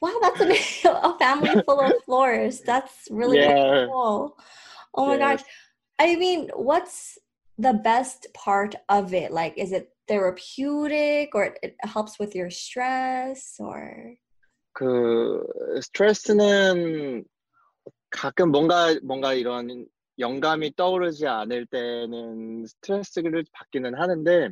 wow, 0.00 0.18
that's 0.22 0.40
a, 0.84 0.88
a 0.90 1.18
family 1.18 1.56
full 1.66 1.80
of 1.80 2.02
florists. 2.04 2.62
That's 2.62 3.08
really 3.10 3.38
Yeah. 3.38 3.86
cool. 3.86 4.36
Oh 4.94 5.06
my 5.06 5.18
Yes. 5.18 5.40
gosh. 5.40 5.42
I 5.98 6.16
mean, 6.16 6.50
what's 6.54 7.18
the 7.58 7.72
best 7.74 8.28
part 8.34 8.76
of 8.88 9.14
it? 9.14 9.32
Like, 9.32 9.56
is 9.58 9.72
it 9.72 9.90
therapeutic 10.07 11.33
or 11.33 11.45
it, 11.45 11.59
it 11.61 11.75
helps 11.83 12.19
with 12.19 12.35
your 12.35 12.49
stress 12.49 13.55
or 13.59 14.15
그 14.73 15.43
스트레스는 15.81 17.25
가끔 18.09 18.51
뭔가 18.51 18.95
뭔가 19.03 19.33
이런 19.33 19.85
영감이 20.19 20.75
떠오르지 20.75 21.27
않을 21.27 21.65
때는 21.65 22.65
스트레스를 22.65 23.43
받기는 23.53 23.95
하는데 23.95 24.49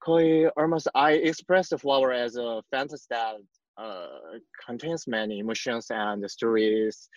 거의 0.00 0.50
almost 0.58 0.88
I 0.94 1.14
express 1.14 1.70
the 1.70 1.78
flower 1.78 2.12
as 2.12 2.36
a 2.36 2.62
fantasy 2.70 3.06
that 3.10 3.36
uh, 3.76 4.38
contains 4.66 5.06
many 5.06 5.38
emotions 5.38 5.90
and 5.90 6.24
stories 6.28 7.08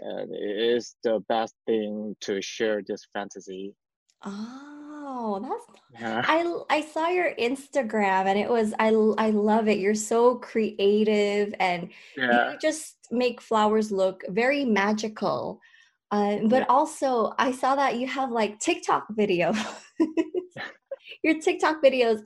and 0.00 0.32
it 0.32 0.76
is 0.76 0.96
the 1.02 1.20
best 1.28 1.54
thing 1.66 2.16
to 2.20 2.40
share 2.40 2.82
this 2.82 3.06
fantasy. 3.12 3.74
Oh, 5.07 5.39
that's 5.39 5.65
Yeah. 6.01 6.21
I 6.25 6.77
I 6.77 6.81
saw 6.81 7.09
your 7.09 7.35
Instagram 7.35 8.25
and 8.25 8.39
it 8.39 8.49
was 8.49 8.73
I 8.79 8.87
I 8.87 9.29
love 9.29 9.67
it. 9.67 9.77
You're 9.77 9.93
so 9.93 10.35
creative 10.39 11.53
and 11.59 11.89
Yeah. 12.17 12.51
you 12.53 12.57
just 12.59 12.97
make 13.11 13.39
flowers 13.39 13.91
look 13.91 14.23
very 14.29 14.65
magical. 14.65 15.61
Uh, 16.11 16.37
but 16.47 16.61
Yeah. 16.61 16.65
also, 16.69 17.33
I 17.37 17.51
saw 17.51 17.75
that 17.75 17.97
you 17.97 18.07
have 18.07 18.31
like 18.31 18.59
TikTok 18.59 19.05
video. 19.11 19.53
Your 21.23 21.39
TikTok 21.39 21.83
videos, 21.83 22.21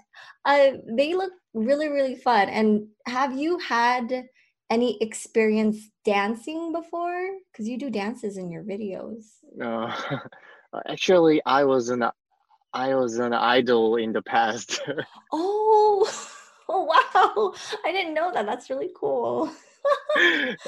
uh, 0.45 0.71
they 0.95 1.13
look 1.13 1.33
really, 1.53 1.89
really 1.89 2.15
fun. 2.15 2.49
And 2.49 2.87
have 3.05 3.37
you 3.37 3.57
had 3.59 4.25
any 4.69 4.97
experience 5.01 5.89
dancing 6.05 6.71
before? 6.71 7.29
Because 7.51 7.67
you 7.67 7.77
do 7.77 7.89
dances 7.89 8.37
in 8.37 8.51
your 8.51 8.63
videos. 8.63 9.25
Uh, 9.61 9.91
actually, 10.87 11.41
I 11.45 11.63
was 11.63 11.89
an 11.89 12.03
I 12.73 12.93
was 12.95 13.17
an 13.17 13.33
idol 13.33 13.95
in 13.95 14.13
the 14.13 14.21
past. 14.21 14.81
Oh, 15.31 16.09
oh 16.69 16.83
wow! 16.85 17.53
I 17.85 17.91
didn't 17.91 18.13
know 18.15 18.31
that. 18.33 18.45
That's 18.47 18.69
really 18.69 18.89
cool. 18.95 19.51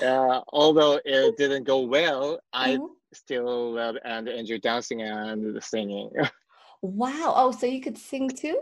yeah, 0.02 0.40
although 0.54 1.00
it 1.04 1.36
didn't 1.38 1.64
go 1.64 1.80
well, 1.82 2.40
I 2.54 2.78
Mhm. 2.78 2.90
still 3.14 3.74
love 3.74 3.96
and 4.06 4.28
enjoy 4.28 4.60
dancing 4.60 5.02
and 5.02 5.62
singing. 5.64 6.12
Wow. 6.84 7.34
Oh, 7.36 7.52
so 7.52 7.68
you 7.68 7.80
could 7.82 7.98
sing 7.98 8.28
too? 8.30 8.60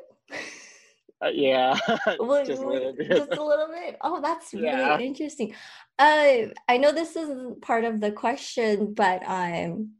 Uh, 1.23 1.29
yeah, 1.33 1.77
Well, 2.19 2.45
just 2.45 2.61
a 2.61 2.67
little 2.67 2.93
bit. 2.93 3.09
just 3.11 3.31
a 3.31 3.43
little 3.43 3.67
bit. 3.67 3.97
Oh, 4.01 4.21
that's 4.21 4.53
really 4.53 4.65
Yeah. 4.65 4.97
interesting. 4.99 5.53
Uh, 5.97 6.51
I 6.67 6.77
know 6.77 6.91
this 6.91 7.15
isn't 7.15 7.61
part 7.61 7.85
of 7.85 8.01
the 8.01 8.11
question, 8.11 8.93
but 8.93 9.21
um, 9.25 9.91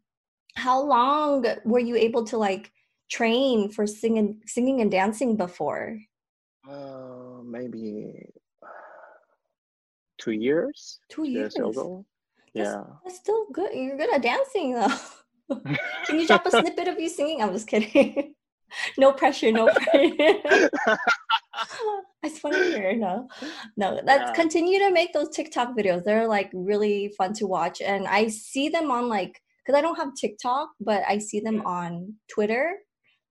how 0.55 0.81
long 0.81 1.45
were 1.63 1.79
you 1.79 1.95
able 1.95 2.25
to 2.25 2.37
like 2.37 2.71
train 3.09 3.69
for 3.71 3.85
singing, 3.87 4.41
singing 4.45 4.81
and 4.81 4.91
dancing 4.91 5.35
before? 5.35 5.97
Uh, 6.69 7.41
maybe 7.43 8.29
two 10.17 10.31
years. 10.31 10.99
Two 11.09 11.23
years. 11.27 11.55
ago. 11.55 11.71
That's- 11.71 12.05
Yeah. 12.53 12.83
That's 13.03 13.17
still 13.17 13.45
good. 13.53 13.73
You're 13.73 13.97
good 13.97 14.13
at 14.13 14.21
dancing 14.21 14.73
though. 14.73 14.95
Can 16.05 16.19
you 16.19 16.27
drop 16.27 16.45
a 16.45 16.51
snippet 16.51 16.87
of 16.87 16.99
you 16.99 17.09
singing? 17.09 17.41
I'm 17.41 17.53
just 17.53 17.67
kidding. 17.67 18.33
no 18.97 19.13
pressure, 19.13 19.51
no 19.51 19.65
pressure. 19.73 20.69
I 22.21 22.25
just 22.25 22.43
want 22.43 22.55
to 22.55 22.63
hear. 22.65 22.95
No, 22.95 23.27
no. 23.77 23.99
Let's 24.03 24.29
Yeah. 24.29 24.33
continue 24.33 24.79
to 24.79 24.91
make 24.91 25.13
those 25.13 25.29
TikTok 25.29 25.75
videos. 25.77 26.03
They're 26.03 26.27
like 26.27 26.49
really 26.53 27.13
fun 27.17 27.33
to 27.35 27.47
watch, 27.47 27.81
and 27.81 28.07
I 28.07 28.27
see 28.27 28.69
them 28.69 28.91
on 28.91 29.09
like 29.09 29.41
because 29.65 29.77
I 29.77 29.81
don't 29.81 29.95
have 29.97 30.13
TikTok, 30.15 30.69
but 30.79 31.03
I 31.07 31.17
see 31.19 31.39
them 31.39 31.55
Yeah. 31.57 31.63
on 31.77 32.15
Twitter, 32.27 32.77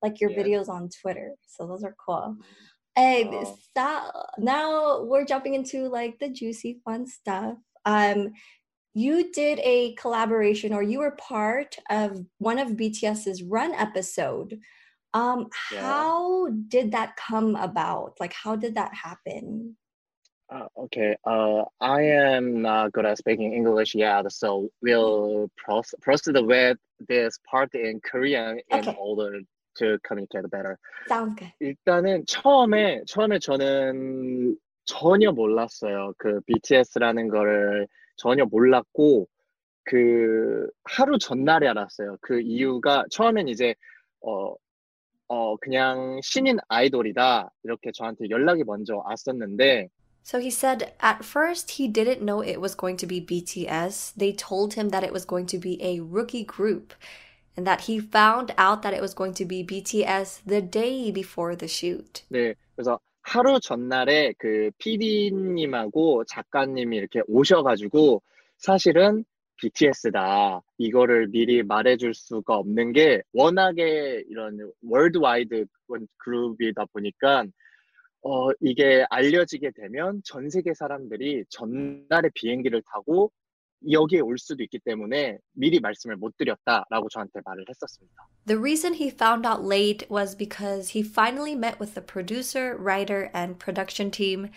like 0.02 0.20
your 0.20 0.30
Yeah. 0.30 0.38
videos 0.42 0.68
on 0.68 0.88
Twitter. 0.88 1.34
So 1.46 1.66
those 1.66 1.84
are 1.84 1.94
cool. 2.04 2.36
And 2.96 3.28
Oh. 3.32 3.58
so 3.76 4.10
now 4.38 5.02
we're 5.04 5.24
jumping 5.24 5.54
into 5.54 5.88
like 5.88 6.18
the 6.18 6.28
juicy 6.28 6.80
fun 6.84 7.06
stuff. 7.06 7.56
Um, 7.84 8.32
you 8.94 9.30
did 9.32 9.60
a 9.60 9.94
collaboration, 9.94 10.72
or 10.72 10.82
you 10.82 10.98
were 10.98 11.12
part 11.12 11.78
of 11.90 12.24
one 12.38 12.58
of 12.58 12.76
BTS's 12.76 13.42
Run 13.42 13.72
episode. 13.74 14.58
Um, 15.14 15.48
Yeah. 15.72 15.82
how 15.82 16.48
did 16.68 16.90
that 16.92 17.16
come 17.16 17.54
about? 17.56 18.18
Like, 18.20 18.32
how 18.32 18.56
did 18.56 18.74
that 18.74 18.92
happen? 18.94 19.76
Uh, 20.50 20.66
okay. 20.76 21.14
Uh, 21.24 21.64
I 21.80 22.02
am 22.02 22.62
not 22.62 22.92
good 22.92 23.04
at 23.06 23.18
speaking 23.18 23.52
English 23.52 23.94
yet, 23.94 24.32
so 24.32 24.68
we'll 24.82 25.50
pros- 25.58 25.94
proceed 26.00 26.36
with 26.40 26.78
this 27.06 27.38
part 27.48 27.74
in 27.74 28.00
Korean 28.00 28.58
in 28.70 28.78
Okay. 28.80 28.96
order 28.98 29.40
to 29.78 29.98
communicate 30.06 30.50
better. 30.50 30.76
Sounds 31.08 31.34
good. 31.36 31.52
일단은 31.60 32.24
처음에 32.26 33.02
처음에 33.06 33.38
저는 33.38 34.56
전혀 34.84 35.32
몰랐어요. 35.32 36.12
그 36.18 36.40
BTS라는 36.46 37.28
거를 37.28 37.86
전혀 38.16 38.44
몰랐고 38.44 39.28
그 39.84 40.68
하루 40.84 41.18
전날에 41.18 41.68
알았어요. 41.68 42.16
그 42.20 42.40
이유가 42.40 43.04
처음엔 43.10 43.48
이제 43.48 43.74
어, 44.20 44.54
어 45.28 45.56
그냥 45.56 46.20
신인 46.22 46.58
아이돌이다 46.68 47.50
이렇게 47.62 47.90
저한테 47.92 48.28
연락이 48.30 48.64
먼저 48.64 48.96
왔었는데 48.96 49.88
So 50.22 50.38
he 50.38 50.50
said 50.50 50.92
at 51.00 51.24
first 51.24 51.80
he 51.80 51.88
didn't 51.88 52.20
know 52.20 52.42
it 52.42 52.60
was 52.60 52.74
going 52.74 52.98
to 52.98 53.06
be 53.06 53.24
BTS. 53.24 54.12
They 54.14 54.32
told 54.32 54.74
him 54.74 54.90
that 54.90 55.02
it 55.02 55.10
was 55.10 55.24
going 55.24 55.46
to 55.46 55.58
be 55.58 55.82
a 55.82 56.00
rookie 56.00 56.44
group 56.44 56.92
and 57.56 57.66
that 57.66 57.88
he 57.88 58.00
found 58.00 58.54
out 58.56 58.82
that 58.82 58.94
it 58.94 59.00
was 59.00 59.14
going 59.14 59.34
to 59.34 59.44
be 59.44 59.64
BTS 59.64 60.42
the 60.46 60.60
day 60.60 61.10
before 61.10 61.56
the 61.56 61.68
shoot. 61.68 62.24
네 62.28 62.54
그래서 62.74 62.98
하루 63.22 63.60
전날에 63.60 64.32
그 64.38 64.70
PD님하고 64.78 66.24
작가님이 66.24 66.96
이렇게 66.96 67.20
오셔가지고 67.26 68.22
사실은 68.56 69.24
BTS다. 69.58 70.62
이거를 70.78 71.28
미리 71.28 71.62
말해줄 71.62 72.14
수가 72.14 72.56
없는 72.56 72.92
게 72.92 73.22
워낙에 73.32 74.24
이런 74.28 74.70
월드와이드 74.82 75.66
그룹이다 76.18 76.86
보니까 76.92 77.44
어, 78.22 78.50
이게 78.60 79.04
알려지게 79.10 79.72
되면 79.76 80.20
전 80.24 80.50
세계 80.50 80.74
사람들이 80.74 81.44
전날에 81.50 82.30
비행기를 82.34 82.82
타고 82.92 83.30
여기에 83.89 84.21
올 84.21 84.37
수도 84.37 84.63
있기 84.63 84.79
때문에 84.79 85.37
미리 85.53 85.79
말씀을 85.79 86.15
못 86.15 86.37
드렸다라고 86.37 87.09
저한테 87.09 87.41
말을 87.43 87.65
했었습니다. 87.67 88.27
The 88.45 88.57
reason 88.57 88.93
he 88.93 89.09
found 89.09 89.45
out 89.45 89.65
late 89.65 90.07
was 90.09 90.35
because 90.35 90.91
he 90.95 91.03
finally 91.03 91.53
met 91.53 91.79
with 91.79 91.93
the 91.93 92.01
producer, 92.01 92.77
writer, 92.77 93.29
and 93.33 93.59
production 93.59 94.09
team, 94.11 94.49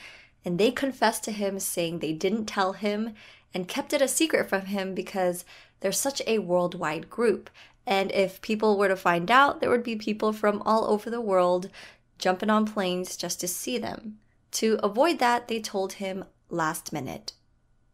and 0.45 0.59
they 0.59 0.71
confessed 0.71 1.25
to 1.25 1.33
him 1.33 1.59
saying 1.59 1.99
they 1.99 2.13
didn't 2.13 2.47
tell 2.47 2.75
him 2.75 3.15
and 3.53 3.69
kept 3.69 3.93
it 3.93 4.03
a 4.03 4.09
secret 4.09 4.49
from 4.49 4.67
him 4.67 4.95
because 4.95 5.45
they're 5.81 5.93
such 5.93 6.23
a 6.27 6.39
worldwide 6.39 7.11
group. 7.11 7.51
And 7.87 8.11
if 8.13 8.41
people 8.43 8.77
were 8.77 8.89
to 8.89 8.97
find 8.97 9.31
out, 9.31 9.61
there 9.61 9.71
would 9.71 9.85
be 9.85 9.97
people 9.97 10.33
from 10.33 10.63
all 10.63 10.87
over 10.91 11.11
the 11.11 11.21
world 11.21 11.71
jumping 12.19 12.51
on 12.51 12.67
planes 12.67 13.17
just 13.17 13.41
to 13.41 13.49
see 13.49 13.79
them. 13.79 14.19
To 14.53 14.79
avoid 14.83 15.19
that, 15.19 15.49
they 15.49 15.61
told 15.61 15.95
him 15.95 16.25
last 16.49 16.93
minute. 16.93 17.33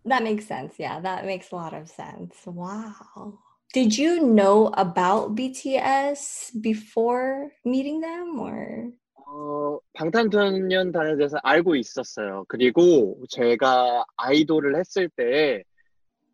That 0.06 0.22
makes 0.22 0.46
sense. 0.46 0.74
Yeah, 0.78 1.00
that 1.00 1.24
makes 1.26 1.52
a 1.52 1.56
lot 1.56 1.74
of 1.74 1.88
sense. 1.88 2.34
Wow. 2.46 3.38
Did 3.72 3.96
you 3.96 4.20
know 4.20 4.70
about 4.74 5.34
BTS 5.34 6.60
before 6.60 7.52
meeting 7.64 8.00
them 8.00 8.38
or? 8.38 8.92
어, 9.26 9.78
방탄소년단에 9.94 11.16
대해서 11.16 11.38
알고 11.42 11.76
있었어요. 11.76 12.44
그리고 12.48 13.16
제가 13.30 14.04
아이돌을 14.16 14.76
했을 14.76 15.08
때, 15.08 15.62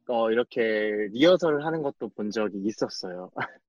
어, 0.08 0.32
이렇게 0.32 1.08
리허설을 1.12 1.64
하는 1.64 1.82
것도 1.82 2.08
본 2.16 2.30
적이 2.30 2.62
있었어요. 2.64 3.30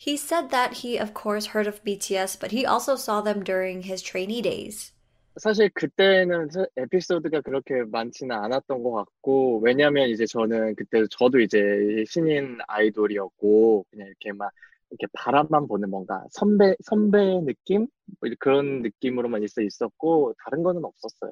He 0.00 0.16
said 0.16 0.50
that 0.50 0.84
he, 0.84 0.96
of 0.96 1.12
course, 1.12 1.48
heard 1.48 1.66
of 1.66 1.82
BTS, 1.82 2.38
but 2.38 2.52
he 2.52 2.64
also 2.64 2.94
saw 2.94 3.20
them 3.20 3.42
during 3.42 3.82
his 3.82 4.00
trainee 4.00 4.40
days. 4.40 4.92
사실 5.37 5.69
그때는 5.73 6.49
사- 6.51 6.65
에피소드가 6.77 7.41
그렇게 7.41 7.83
많지는 7.85 8.35
않았던 8.35 8.83
것 8.83 8.91
같고, 8.91 9.59
왜냐면 9.63 10.09
이제 10.09 10.25
저는 10.25 10.75
그때 10.75 11.03
저도 11.09 11.39
이제 11.39 12.03
신인 12.07 12.59
아이돌이었고, 12.67 13.85
그냥 13.89 14.07
이렇게 14.07 14.31
막, 14.33 14.51
이렇게 14.91 15.07
바람만 15.13 15.67
보는 15.67 15.89
뭔가 15.89 16.23
선배, 16.31 16.75
선배 16.83 17.17
느낌? 17.45 17.87
뭐 18.21 18.29
그런 18.39 18.83
느낌으로만 18.83 19.43
있어 19.43 19.61
있었고, 19.61 20.35
다른 20.45 20.61
거는 20.63 20.83
없었어요. 20.85 21.31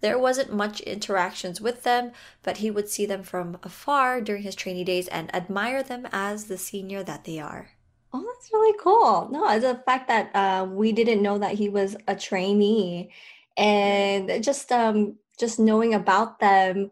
There 0.00 0.20
wasn't 0.20 0.52
much 0.52 0.80
interactions 0.82 1.60
with 1.60 1.82
them, 1.82 2.12
but 2.44 2.58
he 2.58 2.70
would 2.70 2.88
see 2.88 3.06
them 3.06 3.24
from 3.24 3.58
afar 3.64 4.20
during 4.20 4.44
his 4.44 4.54
trainee 4.54 4.84
days 4.84 5.08
and 5.08 5.34
admire 5.34 5.82
them 5.82 6.06
as 6.12 6.44
the 6.46 6.58
senior 6.58 7.02
that 7.02 7.24
they 7.24 7.40
are. 7.40 7.70
Oh, 8.13 8.23
that's 8.25 8.49
really 8.51 8.77
cool. 8.79 9.29
No, 9.31 9.59
the 9.59 9.81
fact 9.85 10.07
that 10.07 10.35
uh, 10.35 10.65
we 10.65 10.91
didn't 10.91 11.21
know 11.21 11.37
that 11.37 11.53
he 11.53 11.69
was 11.69 11.95
a 12.07 12.15
trainee, 12.15 13.11
and 13.55 14.43
just 14.43 14.71
um, 14.71 15.17
just 15.39 15.59
knowing 15.59 15.93
about 15.93 16.39
them, 16.39 16.91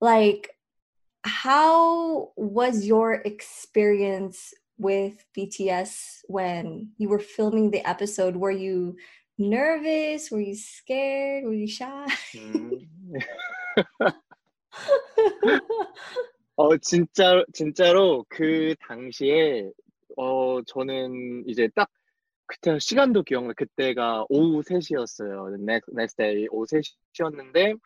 like, 0.00 0.50
how 1.24 2.30
was 2.36 2.86
your 2.86 3.14
experience 3.14 4.54
with 4.78 5.24
BTS 5.36 6.20
when 6.26 6.90
you 6.98 7.08
were 7.08 7.18
filming 7.18 7.70
the 7.70 7.86
episode? 7.86 8.36
Were 8.36 8.50
you 8.50 8.96
nervous? 9.38 10.30
Were 10.30 10.40
you 10.40 10.54
scared? 10.54 11.44
Were 11.44 11.54
you 11.54 11.68
shy? 11.68 12.06
음. 12.36 12.86
어, 16.56 16.76
진짜, 16.78 17.42
진짜로 17.52 18.24
그 18.28 18.74
당시에, 18.86 19.70
어, 20.16 20.62
저는 20.62 21.44
이제 21.48 21.68
딱, 21.74 21.88
그때 22.46 22.78
시간도 22.78 23.22
기억나. 23.22 23.54
그때가 23.54 24.26
오후 24.28 24.62
3시였어요. 24.62 25.54
next, 25.60 25.90
next 25.92 26.16
day 26.16 26.46
오후 26.50 26.66
3시였는데, 26.66 27.78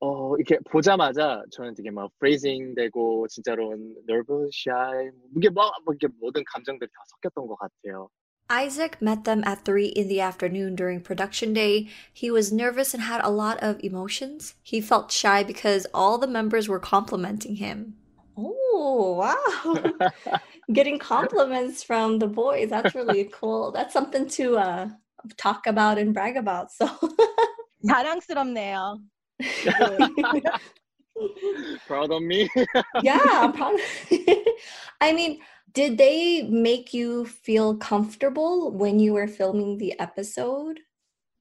어, 0.00 0.36
이렇게 0.36 0.58
보자마자 0.70 1.42
저는 1.50 1.74
되게 1.74 1.90
막 1.90 2.10
freezing 2.16 2.74
되고, 2.74 3.26
진짜로 3.28 3.74
nervous, 4.08 4.50
shy, 4.52 5.10
이게 5.36 5.50
막, 5.50 5.72
막 5.84 5.96
이렇게 6.00 6.12
모든 6.20 6.42
감정들이 6.44 6.88
다 6.90 7.02
섞였던 7.22 7.46
것 7.46 7.56
같아요. 7.56 8.08
Isaac 8.50 9.02
met 9.02 9.24
them 9.24 9.44
at 9.44 9.62
3 9.62 9.92
in 9.94 10.08
the 10.08 10.22
afternoon 10.22 10.74
during 10.74 11.02
production 11.02 11.52
day. 11.52 11.88
He 12.14 12.30
was 12.30 12.50
nervous 12.50 12.94
and 12.94 13.02
had 13.02 13.20
a 13.22 13.28
lot 13.28 13.58
of 13.62 13.78
emotions. 13.84 14.54
He 14.62 14.80
felt 14.80 15.12
shy 15.12 15.44
because 15.44 15.86
all 15.92 16.16
the 16.16 16.26
members 16.26 16.66
were 16.66 16.80
complimenting 16.80 17.56
him. 17.56 17.96
Oh, 18.38 19.20
wow. 19.20 19.98
Getting 20.72 20.98
compliments 20.98 21.82
from 21.82 22.18
the 22.18 22.26
boys. 22.26 22.70
That's 22.70 22.94
really 22.94 23.30
cool. 23.32 23.72
That's 23.72 23.92
something 23.92 24.28
to 24.30 24.56
uh, 24.56 24.88
talk 25.36 25.66
about 25.66 25.98
and 25.98 26.14
brag 26.14 26.36
about. 26.36 26.72
So, 26.72 26.88
자랑스럽네요. 27.86 29.00
proud 31.86 32.10
of 32.12 32.22
me? 32.22 32.48
yeah, 33.02 33.20
I'm 33.24 33.52
proud. 33.52 33.78
I 35.00 35.12
mean, 35.12 35.40
did 35.72 35.98
they 35.98 36.42
make 36.42 36.94
you 36.94 37.26
feel 37.26 37.76
comfortable 37.76 38.70
when 38.72 38.98
you 38.98 39.12
were 39.12 39.28
filming 39.28 39.78
the 39.78 39.98
episode? 40.00 40.80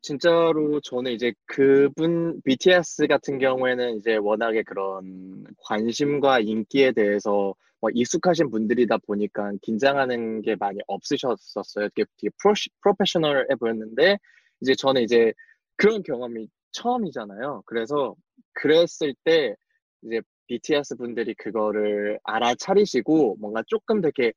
진짜로 0.01 0.79
저는 0.79 1.11
이제 1.11 1.33
그분 1.47 2.41
BTS 2.43 3.07
같은 3.07 3.39
경우에는 3.39 3.97
이제 3.97 4.15
워낙에 4.15 4.63
그런 4.63 5.45
관심과 5.63 6.39
인기에 6.39 6.91
대해서 6.93 7.55
뭐 7.82 7.90
익숙하신 7.92 8.50
분들이다 8.50 8.98
보니까 8.98 9.52
긴장하는 9.60 10.40
게 10.42 10.54
많이 10.54 10.78
없으셨었어요. 10.86 11.88
되게, 11.96 12.06
되게 12.16 12.30
프로, 12.40 12.54
프로페셔널해 12.80 13.56
보였는데 13.58 14.18
이제 14.60 14.74
저는 14.76 15.02
이제 15.02 15.34
그런 15.76 16.02
경험이 16.04 16.48
처음이잖아요. 16.70 17.64
그래서 17.66 18.14
그랬을 18.54 19.14
때 19.24 19.56
이제 20.02 20.22
BTS 20.46 20.96
분들이 20.96 21.34
그거를 21.34 22.20
알아차리시고 22.22 23.38
뭔가 23.40 23.64
조금 23.66 24.00
되게 24.00 24.32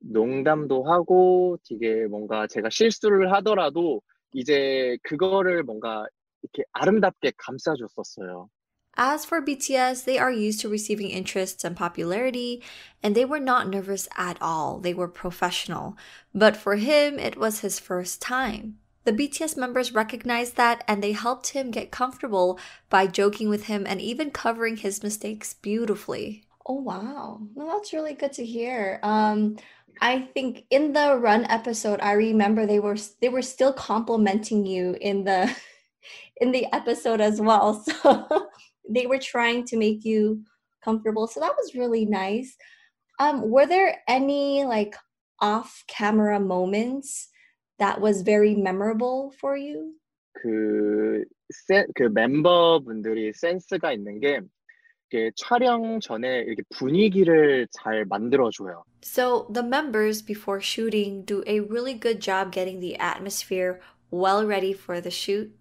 농담도 0.00 0.84
하고 0.84 1.56
되게 1.66 2.06
뭔가 2.06 2.46
제가 2.46 2.68
실수를 2.70 3.32
하더라도 3.34 4.02
이제 4.34 4.98
그거를 5.02 5.62
뭔가 5.62 6.06
이렇게 6.42 6.64
아름답게 6.72 7.32
감싸줬었어요. 7.38 8.50
As 8.96 9.24
for 9.24 9.40
BTS, 9.40 10.04
they 10.04 10.18
are 10.18 10.30
used 10.30 10.60
to 10.60 10.68
receiving 10.68 11.08
interest 11.08 11.64
and 11.64 11.76
popularity, 11.76 12.62
and 13.02 13.14
they 13.14 13.24
were 13.24 13.40
not 13.40 13.68
nervous 13.68 14.08
at 14.16 14.36
all. 14.40 14.78
They 14.78 14.92
were 14.92 15.08
professional. 15.08 15.96
But 16.34 16.56
for 16.56 16.76
him, 16.76 17.18
it 17.18 17.36
was 17.38 17.60
his 17.60 17.78
first 17.78 18.20
time. 18.20 18.78
The 19.04 19.12
BTS 19.12 19.56
members 19.56 19.92
recognized 19.92 20.56
that 20.56 20.84
and 20.86 21.02
they 21.02 21.12
helped 21.12 21.48
him 21.48 21.70
get 21.72 21.90
comfortable 21.90 22.58
by 22.88 23.08
joking 23.08 23.48
with 23.48 23.64
him 23.64 23.84
and 23.86 24.00
even 24.00 24.30
covering 24.30 24.76
his 24.76 25.02
mistakes 25.02 25.54
beautifully. 25.54 26.44
Oh 26.66 26.74
wow. 26.74 27.40
Well, 27.54 27.66
that's 27.66 27.92
really 27.92 28.14
good 28.14 28.32
to 28.34 28.44
hear. 28.44 29.00
Um 29.02 29.56
I 30.00 30.28
think 30.34 30.64
in 30.70 30.92
the 30.92 31.16
run 31.18 31.44
episode 31.46 32.00
I 32.00 32.12
remember 32.12 32.64
they 32.64 32.78
were 32.78 32.96
they 33.20 33.28
were 33.28 33.42
still 33.42 33.72
complimenting 33.72 34.66
you 34.66 34.96
in 35.00 35.24
the 35.24 35.52
in 36.40 36.52
the 36.52 36.66
episode 36.72 37.20
as 37.20 37.40
well. 37.40 37.84
So 38.02 38.48
they 38.89 39.05
were 39.05 39.19
trying 39.19 39.65
to 39.65 39.77
make 39.77 40.05
you 40.05 40.43
comfortable. 40.83 41.27
So 41.27 41.39
that 41.39 41.55
was 41.57 41.75
really 41.75 42.05
nice. 42.05 42.55
Um 43.19 43.49
were 43.49 43.65
there 43.65 44.01
any 44.07 44.63
like 44.65 44.95
off 45.39 45.83
camera 45.87 46.39
moments 46.39 47.29
that 47.79 48.01
was 48.01 48.21
very 48.21 48.55
memorable 48.55 49.31
for 49.39 49.55
you? 49.55 49.93
그, 50.33 51.23
센, 51.49 51.87
그 51.95 52.03
멤버분들이 52.03 53.33
센스가 53.33 53.91
있는 53.91 54.19
게 54.19 54.41
이게 55.09 55.31
촬영 55.35 55.99
전에 55.99 56.41
이렇게 56.41 56.63
분위기를 56.75 57.67
잘 57.71 58.05
만들어줘요. 58.05 58.83
So 59.03 59.47
the 59.51 59.63
members 59.63 60.21
before 60.21 60.59
shooting 60.59 61.23
do 61.23 61.43
a 61.47 61.61
really 61.61 61.93
good 61.93 62.19
job 62.19 62.51
getting 62.51 62.79
the 62.79 62.97
atmosphere 62.99 63.79
well 64.11 64.45
ready 64.45 64.73
for 64.73 65.01
the 65.01 65.11
shoot. 65.11 65.51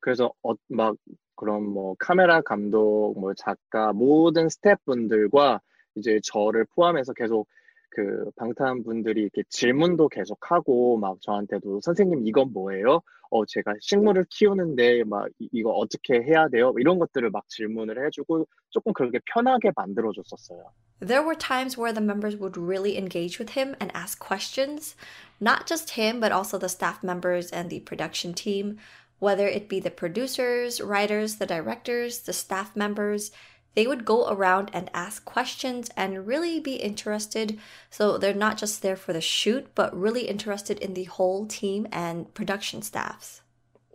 그래서 0.00 0.32
어, 0.42 0.54
막 0.68 0.96
그런 1.35 1.63
뭐 1.63 1.95
카메라 1.99 2.41
감독, 2.41 3.15
뭐 3.19 3.33
작가 3.33 3.93
모든 3.93 4.49
스태프분들과 4.49 5.61
이제 5.95 6.19
저를 6.23 6.65
포함해서 6.75 7.13
계속 7.13 7.47
그 7.95 8.31
방탄 8.35 8.83
분들이 8.83 9.21
이렇게 9.21 9.43
질문도 9.49 10.09
계속 10.09 10.39
하고 10.51 10.97
막 10.97 11.21
저한테도 11.21 11.81
선생님 11.81 12.25
이건 12.25 12.51
뭐예요? 12.51 13.01
어 13.29 13.45
제가 13.45 13.73
식물을 13.81 14.25
키우는데 14.29 15.03
막 15.05 15.27
이거 15.39 15.71
어떻게 15.71 16.21
해야 16.21 16.47
돼요? 16.47 16.73
이런 16.77 16.99
것들을 16.99 17.29
막 17.29 17.47
질문을 17.49 18.05
해주고 18.05 18.47
조금 18.69 18.93
그렇게 18.93 19.19
편하게 19.31 19.71
만들어줬었어요. 19.75 20.71
There 20.99 21.23
were 21.23 21.35
times 21.35 21.77
where 21.77 21.93
the 21.93 22.03
members 22.03 22.37
would 22.37 22.57
really 22.57 22.97
engage 22.97 23.37
with 23.37 23.57
him 23.57 23.75
and 23.81 23.91
ask 23.93 24.19
questions, 24.19 24.95
not 25.41 25.67
just 25.67 25.99
him 25.99 26.19
but 26.19 26.31
also 26.31 26.57
the 26.57 26.69
staff 26.69 27.03
members 27.03 27.51
and 27.51 27.69
the 27.69 27.81
production 27.81 28.33
team, 28.33 28.77
whether 29.23 29.47
it 29.47 29.69
be 29.69 29.79
the 29.79 29.89
producers, 30.03 30.81
writers, 30.81 31.29
the 31.37 31.45
directors, 31.55 32.19
the 32.27 32.33
staff 32.33 32.75
members. 32.75 33.31
they 33.75 33.87
would 33.87 34.05
go 34.05 34.29
around 34.29 34.69
and 34.73 34.89
ask 34.93 35.25
questions 35.25 35.89
and 35.97 36.27
really 36.27 36.59
be 36.59 36.75
interested. 36.75 37.59
So 37.89 38.17
they're 38.17 38.33
not 38.45 38.57
just 38.57 38.81
there 38.81 38.95
for 38.95 39.13
the 39.13 39.21
shoot, 39.21 39.63
but 39.75 39.97
really 39.97 40.27
interested 40.27 40.77
in 40.79 40.93
the 40.93 41.05
whole 41.05 41.47
team 41.47 41.87
and 41.91 42.31
production 42.33 42.81
staffs. 42.83 43.41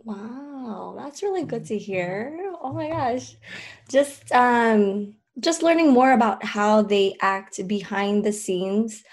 Wow, 0.03 0.95
that's 0.97 1.21
really 1.23 1.43
good 1.45 1.65
to 1.67 1.77
hear. 1.77 2.37
Oh 2.61 2.73
my 2.73 2.89
gosh. 2.89 3.35
Just 3.89 4.31
um 4.31 5.15
just 5.39 5.63
learning 5.63 5.91
more 5.93 6.11
about 6.13 6.43
how 6.43 6.81
they 6.81 7.15
act 7.21 7.65
behind 7.67 8.25
the 8.25 8.33
scenes. 8.33 9.03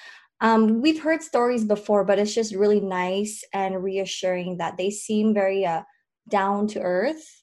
Um, 0.41 0.83
we've 0.83 1.03
heard 1.03 1.23
stories 1.23 1.65
before, 1.65 2.05
but 2.05 2.19
it's 2.19 2.35
just 2.35 2.55
really 2.55 2.81
nice 2.81 3.45
and 3.53 3.83
reassuring 3.83 4.59
that 4.59 4.77
they 4.77 4.91
seem 4.91 5.33
very 5.35 5.65
uh, 5.65 5.83
down 6.29 6.67
to 6.69 6.81
earth. 6.81 7.43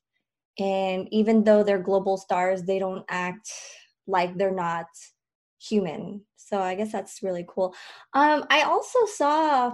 And 0.60 1.08
even 1.12 1.44
though 1.44 1.64
they're 1.64 1.80
global 1.80 2.18
stars 2.18 2.64
they 2.64 2.80
don't 2.80 3.06
act 3.10 3.52
like 4.08 4.38
they're 4.38 4.52
not 4.52 4.86
human. 5.60 6.22
So 6.36 6.60
i 6.60 6.76
guess 6.76 6.92
that's 6.92 7.24
really 7.24 7.46
cool. 7.48 7.74
Um 8.14 8.46
i 8.50 8.62
also 8.64 9.06
saw 9.06 9.74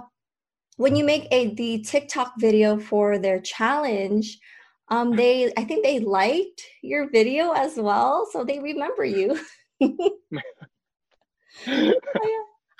when 0.76 0.96
you 0.96 1.04
make 1.04 1.26
a 1.30 1.54
the 1.54 1.82
tiktok 1.82 2.32
video 2.38 2.78
for 2.78 3.18
their 3.18 3.40
challenge 3.40 4.38
um 4.88 5.14
they 5.14 5.52
i 5.58 5.64
think 5.64 5.84
they 5.84 5.98
liked 5.98 6.62
your 6.82 7.10
video 7.10 7.52
as 7.52 7.76
well 7.76 8.26
so 8.30 8.44
they 8.44 8.58
remember 8.58 9.04
you. 9.04 9.38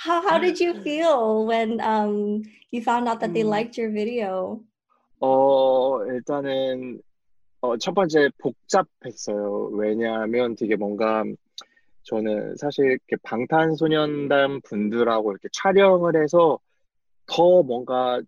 How, 0.01 0.27
how 0.27 0.38
did 0.38 0.59
you 0.59 0.81
feel 0.83 1.45
when 1.45 1.79
um 1.83 2.43
you 2.71 2.81
found 2.83 3.07
out 3.07 3.21
that 3.21 3.35
they 3.35 3.45
liked 3.45 3.77
your 3.77 3.90
video 3.90 4.64
어 5.21 6.05
일단은 6.07 7.01
어, 7.61 7.77
첫 7.77 7.95
번째 7.95 8.31
복잡했어요. 8.39 9.71
왜냐하면 9.75 10.57
되게 10.57 10.77
뭔가 10.77 11.25
저는 12.05 12.57
사실 12.57 12.87
이렇게 12.87 13.17
방탄소년단 13.23 14.63
분들하고 14.63 15.33
이렇게 15.33 15.49
촬영을 15.53 16.21
해서 16.23 16.59
더 17.27 17.63
뭔가 17.63 18.21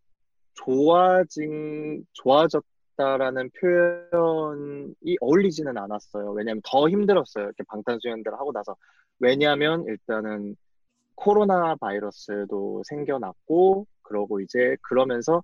좋아진 0.55 2.05
좋아졌다라는 2.13 3.51
표현이 3.59 5.17
어울리지는 5.21 5.79
않았어요. 5.79 6.33
왜냐하면 6.33 6.61
더 6.65 6.89
힘들었어요. 6.91 7.45
이렇게 7.45 7.65
방탄소년단 7.69 8.35
하고 8.35 8.53
나서 8.53 8.77
왜냐하면 9.19 9.85
일단은 9.89 10.57
코로나 11.15 11.75
바이러스도 11.77 12.83
생겨났고 12.85 13.87
그러고 14.03 14.41
이제 14.41 14.77
그러면서 14.83 15.43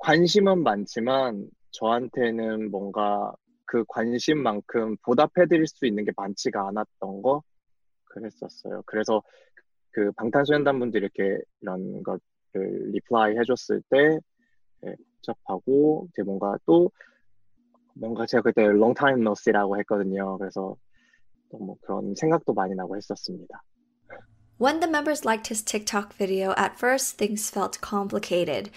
관심은 0.00 0.62
많지만 0.62 1.48
저한테는 1.72 2.70
뭔가 2.70 3.32
그 3.64 3.84
관심만큼 3.88 4.96
보답해드릴 5.04 5.66
수 5.66 5.86
있는 5.86 6.04
게 6.04 6.12
많지가 6.16 6.68
않았던 6.68 7.22
거 7.22 7.42
그랬었어요. 8.06 8.82
그래서 8.86 9.22
그 9.92 10.10
방탄소년단 10.12 10.78
분들이 10.78 11.04
이렇게 11.04 11.40
이런 11.60 12.02
것을 12.02 12.20
리플라이 12.92 13.38
해줬을 13.38 13.82
때 13.90 14.18
네, 14.82 14.94
복잡하고 15.20 16.08
이제 16.10 16.22
뭔가 16.22 16.56
또 16.66 16.90
뭔가 17.94 18.26
제가 18.26 18.42
그때 18.42 18.64
no 18.64 19.32
see라고 19.32 19.78
했거든요. 19.78 20.38
그래서 20.38 20.76
또뭐 21.50 21.76
그런 21.82 22.14
생각도 22.14 22.54
많이 22.54 22.74
나고 22.74 22.96
했었습니다. 22.96 23.62
When 24.60 24.80
the 24.80 24.88
members 24.88 25.24
liked 25.24 25.48
his 25.48 25.64
TikTok 25.64 26.12
video, 26.14 26.52
at 26.52 26.76
first 26.76 27.16
things 27.16 27.48
felt 27.48 27.80
complicated. 27.80 28.70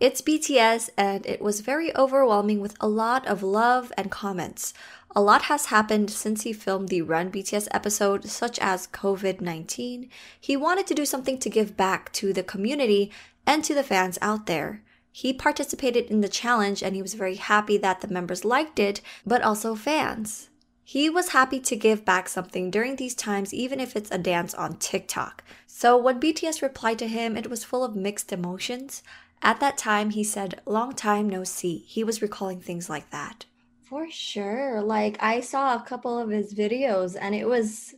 It's 0.00 0.22
BTS, 0.22 0.88
and 0.96 1.26
it 1.26 1.42
was 1.42 1.60
very 1.60 1.94
overwhelming 1.94 2.62
with 2.62 2.74
a 2.80 2.88
lot 2.88 3.26
of 3.26 3.42
love 3.42 3.92
and 3.98 4.10
comments. 4.10 4.72
A 5.14 5.20
lot 5.20 5.42
has 5.42 5.66
happened 5.66 6.10
since 6.10 6.42
he 6.42 6.54
filmed 6.54 6.88
the 6.88 7.02
Run 7.02 7.30
BTS 7.30 7.68
episode, 7.70 8.24
such 8.24 8.58
as 8.60 8.86
COVID 8.86 9.42
19. 9.42 10.08
He 10.40 10.56
wanted 10.56 10.86
to 10.86 10.94
do 10.94 11.04
something 11.04 11.38
to 11.40 11.50
give 11.50 11.76
back 11.76 12.10
to 12.14 12.32
the 12.32 12.42
community 12.42 13.12
and 13.46 13.62
to 13.62 13.74
the 13.74 13.82
fans 13.82 14.18
out 14.22 14.46
there. 14.46 14.82
He 15.12 15.34
participated 15.34 16.06
in 16.06 16.22
the 16.22 16.28
challenge 16.30 16.82
and 16.82 16.96
he 16.96 17.02
was 17.02 17.12
very 17.12 17.36
happy 17.36 17.76
that 17.76 18.00
the 18.00 18.08
members 18.08 18.42
liked 18.42 18.78
it, 18.78 19.02
but 19.26 19.42
also 19.42 19.74
fans. 19.74 20.48
He 20.82 21.10
was 21.10 21.28
happy 21.28 21.60
to 21.60 21.76
give 21.76 22.06
back 22.06 22.26
something 22.28 22.70
during 22.70 22.96
these 22.96 23.14
times, 23.14 23.52
even 23.52 23.78
if 23.78 23.94
it's 23.94 24.10
a 24.10 24.18
dance 24.18 24.54
on 24.54 24.78
TikTok. 24.78 25.44
So 25.66 25.96
when 25.98 26.18
BTS 26.18 26.62
replied 26.62 26.98
to 27.00 27.06
him, 27.06 27.36
it 27.36 27.50
was 27.50 27.64
full 27.64 27.84
of 27.84 27.94
mixed 27.94 28.32
emotions. 28.32 29.02
At 29.42 29.60
that 29.60 29.78
time, 29.78 30.10
he 30.10 30.24
said, 30.24 30.60
Long 30.66 30.94
time 30.94 31.28
no 31.28 31.44
see. 31.44 31.78
He 31.78 32.04
was 32.04 32.22
recalling 32.22 32.60
things 32.60 32.90
like 32.90 33.10
that. 33.10 33.46
For 33.88 34.10
sure. 34.10 34.82
Like, 34.82 35.16
I 35.20 35.40
saw 35.40 35.74
a 35.74 35.82
couple 35.82 36.18
of 36.18 36.28
his 36.28 36.54
videos 36.54 37.16
and 37.20 37.34
it 37.34 37.48
was 37.48 37.94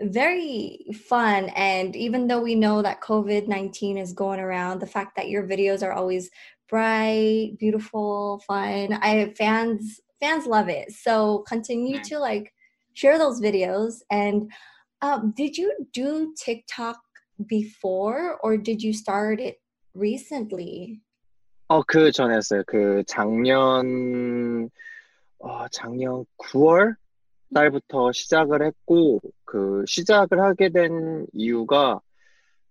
very 0.00 0.86
fun. 1.08 1.48
And 1.56 1.96
even 1.96 2.26
though 2.28 2.42
we 2.42 2.54
know 2.54 2.82
that 2.82 3.00
COVID 3.00 3.48
19 3.48 3.96
is 3.96 4.12
going 4.12 4.40
around, 4.40 4.80
the 4.80 4.86
fact 4.86 5.16
that 5.16 5.28
your 5.28 5.46
videos 5.46 5.82
are 5.82 5.92
always 5.92 6.30
bright, 6.68 7.56
beautiful, 7.58 8.42
fun, 8.46 8.98
I 9.00 9.32
fans 9.36 10.00
fans 10.20 10.46
love 10.46 10.68
it. 10.68 10.92
So 10.92 11.44
continue 11.48 12.02
to 12.04 12.18
like 12.18 12.52
share 12.94 13.18
those 13.18 13.40
videos. 13.40 14.02
And 14.10 14.50
um, 15.02 15.32
did 15.36 15.56
you 15.56 15.72
do 15.92 16.34
TikTok 16.38 16.98
before 17.46 18.38
or 18.42 18.56
did 18.56 18.82
you 18.82 18.92
start 18.92 19.40
it 19.40 19.58
recently? 19.95 21.01
어, 21.67 21.81
그 21.83 22.11
전에 22.11 22.35
했어요. 22.35 22.63
그 22.67 23.03
작년, 23.07 24.69
어, 25.39 25.67
작년 25.69 26.25
9월 26.37 26.95
달부터 27.53 28.11
시작을 28.11 28.65
했고, 28.65 29.21
그 29.45 29.83
시작을 29.87 30.39
하게 30.39 30.69
된 30.69 31.25
이유가 31.33 32.01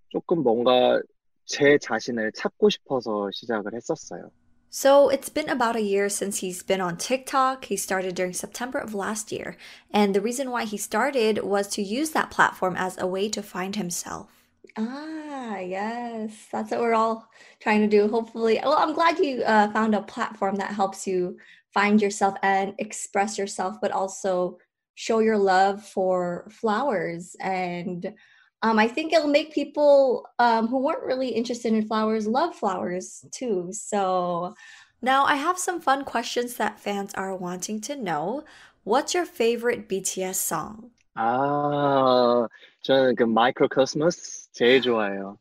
조금 0.09 0.43
뭔가 0.43 1.01
제 1.47 1.79
자신을 1.79 2.33
찾고 2.33 2.71
싶어서 2.71 3.31
시작을 3.33 3.75
했었어요. 3.75 4.31
So 4.73 5.09
it's 5.11 5.29
been 5.29 5.49
about 5.49 5.75
a 5.75 5.83
year 5.83 6.09
since 6.09 6.39
he's 6.39 6.63
been 6.63 6.81
on 6.81 6.97
TikTok. 6.97 7.65
He 7.65 7.77
started 7.77 8.15
during 8.15 8.33
September 8.33 8.79
of 8.79 8.95
last 8.95 9.33
year. 9.33 9.57
And 9.93 10.15
the 10.15 10.21
reason 10.21 10.53
why 10.53 10.65
he 10.65 10.77
started 10.77 11.43
was 11.43 11.67
to 11.75 11.83
use 11.83 12.13
that 12.13 12.31
platform 12.31 12.77
as 12.77 12.97
a 12.97 13.07
way 13.07 13.29
to 13.31 13.43
find 13.43 13.75
himself. 13.75 14.29
Ah, 14.78 15.58
yes. 15.60 16.48
That's 16.52 16.72
what 16.72 16.82
we're 16.82 16.94
all 16.94 17.30
trying 17.62 17.82
to 17.82 17.88
do. 17.88 18.08
Hopefully, 18.10 18.60
well, 18.62 18.76
I'm 18.78 18.94
glad 18.94 19.20
you 19.20 19.42
uh, 19.44 19.72
found 19.72 19.96
a 19.96 20.02
platform 20.02 20.56
that 20.56 20.72
helps 20.74 21.08
you 21.08 21.38
find 21.74 22.02
yourself 22.02 22.36
and 22.44 22.74
express 22.78 23.38
yourself, 23.38 23.78
but 23.82 23.92
also 23.92 24.58
show 24.96 25.20
your 25.20 25.38
love 25.38 25.84
for 25.86 26.48
flowers. 26.52 27.36
And 27.40 28.14
um, 28.62 28.80
I 28.80 28.88
think 28.88 29.14
it'll 29.14 29.30
make 29.30 29.54
people 29.54 30.28
um, 30.40 30.68
who 30.68 30.80
weren't 30.80 31.04
really 31.04 31.30
interested 31.30 31.74
in 31.74 31.88
flowers 31.88 32.28
love 32.28 32.56
flowers 32.56 33.24
too. 33.32 33.70
So 33.72 34.56
now 35.02 35.24
I 35.26 35.36
have 35.36 35.58
some 35.58 35.80
fun 35.82 36.04
questions 36.04 36.56
that 36.56 36.80
fans 36.80 37.14
are 37.14 37.36
wanting 37.36 37.80
to 37.82 37.96
know. 37.96 38.44
What's 38.84 39.14
your 39.14 39.26
favorite 39.26 39.88
BTS 39.88 40.38
song? 40.40 40.92
아, 41.16 42.48
저는 42.82 43.16
그 43.16 43.24
Mikrokosmos 43.24 44.50
제일 44.52 44.82
좋아요. 44.82 45.38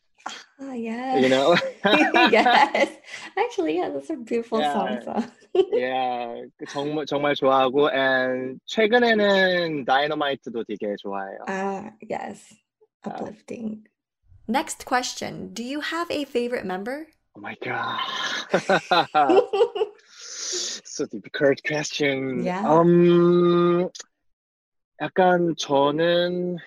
Ah, 0.58 0.72
yes. 0.72 1.20
You 1.20 1.28
know? 1.28 1.56
yes. 2.30 2.88
Actually, 3.36 3.76
yeah, 3.76 3.90
that's 3.90 4.08
a 4.10 4.16
beautiful 4.16 4.60
yeah. 4.60 5.00
so 5.02 5.26
yeah. 5.72 6.46
정말, 6.68 7.06
정말 7.06 7.34
좋아하고, 7.34 7.90
and 7.92 8.60
최근에는 8.66 9.84
Dynamite도 9.84 10.64
되게 10.64 10.94
좋아해요. 11.02 11.44
Ah, 11.48 11.92
yes. 12.00 12.54
Uplifting. 13.04 13.86
Next 14.46 14.86
question. 14.86 15.52
Do 15.52 15.62
you 15.62 15.80
have 15.80 16.10
a 16.10 16.24
favorite 16.24 16.64
member? 16.64 17.08
Oh 17.36 17.40
my 17.40 17.56
God. 17.62 18.00
so 20.22 21.04
the 21.04 21.18
difficult 21.18 21.60
question. 21.66 22.44
Yeah. 22.44 22.62
Um, 22.64 23.90
약간 25.01 25.55
저는 25.57 26.57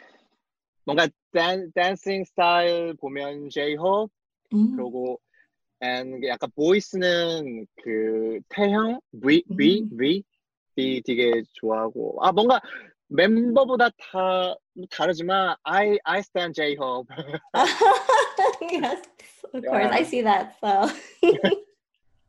뭔가 0.84 1.06
댄, 1.32 1.70
댄싱 1.72 2.24
스타일 2.24 2.94
보면 3.00 3.50
J-Hope 3.50 4.12
Mm. 4.52 4.76
그리고 4.76 5.18
and 5.82 6.26
약간 6.28 6.50
보이스는 6.54 7.66
그 7.82 8.38
태형 8.50 9.00
V 9.22 9.42
V 9.56 9.80
음. 9.80 9.96
V 9.96 10.22
이 10.76 11.00
되게 11.02 11.42
좋아하고 11.54 12.18
아 12.20 12.32
뭔가 12.32 12.60
멤버보다 13.08 13.88
다 13.98 14.54
다르지만 14.90 15.56
I 15.62 15.98
I 16.04 16.18
stand 16.20 16.54
J-Hope. 16.54 17.08
yes, 18.72 19.02
of 19.54 19.64
course. 19.64 19.90
I 19.92 20.00
Yeah. 20.00 20.04
see 20.04 20.22
that. 20.22 20.56
So. 20.60 20.88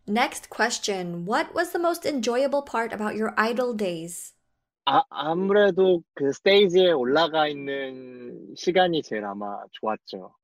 Next 0.08 0.50
question. 0.50 1.26
What 1.26 1.54
was 1.56 1.72
the 1.72 1.80
most 1.80 2.06
enjoyable 2.06 2.62
part 2.62 2.92
about 2.92 3.16
your 3.16 3.34
idol 3.38 3.74
days? 3.74 4.34
아, 4.88 5.04
아무래도 5.10 6.04
그 6.14 6.32
스테이지에 6.34 6.92
올라가 6.92 7.48
있는 7.48 8.54
시간이 8.56 9.02
제일 9.02 9.26
아마 9.26 9.64
좋았죠. 9.72 10.36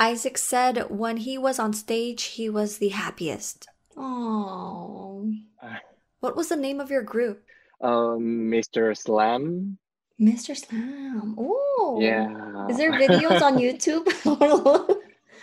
Isaac 0.00 0.38
said 0.38 0.86
when 0.90 1.18
he 1.18 1.38
was 1.38 1.60
on 1.60 1.72
stage, 1.72 2.36
he 2.36 2.48
was 2.48 2.78
the 2.78 2.88
happiest. 2.90 3.68
Oh. 3.96 5.30
Ah. 5.62 5.80
What 6.20 6.34
was 6.36 6.48
the 6.48 6.56
name 6.56 6.80
of 6.80 6.90
your 6.90 7.02
group? 7.02 7.44
Um, 7.80 8.50
Mr. 8.50 8.96
Slam. 8.96 9.78
Mr. 10.18 10.56
Slam. 10.56 11.36
Oh. 11.38 11.98
Yeah. 12.00 12.66
Is 12.68 12.76
there 12.78 12.92
videos 12.92 13.42
on 13.42 13.58
YouTube? 13.58 14.08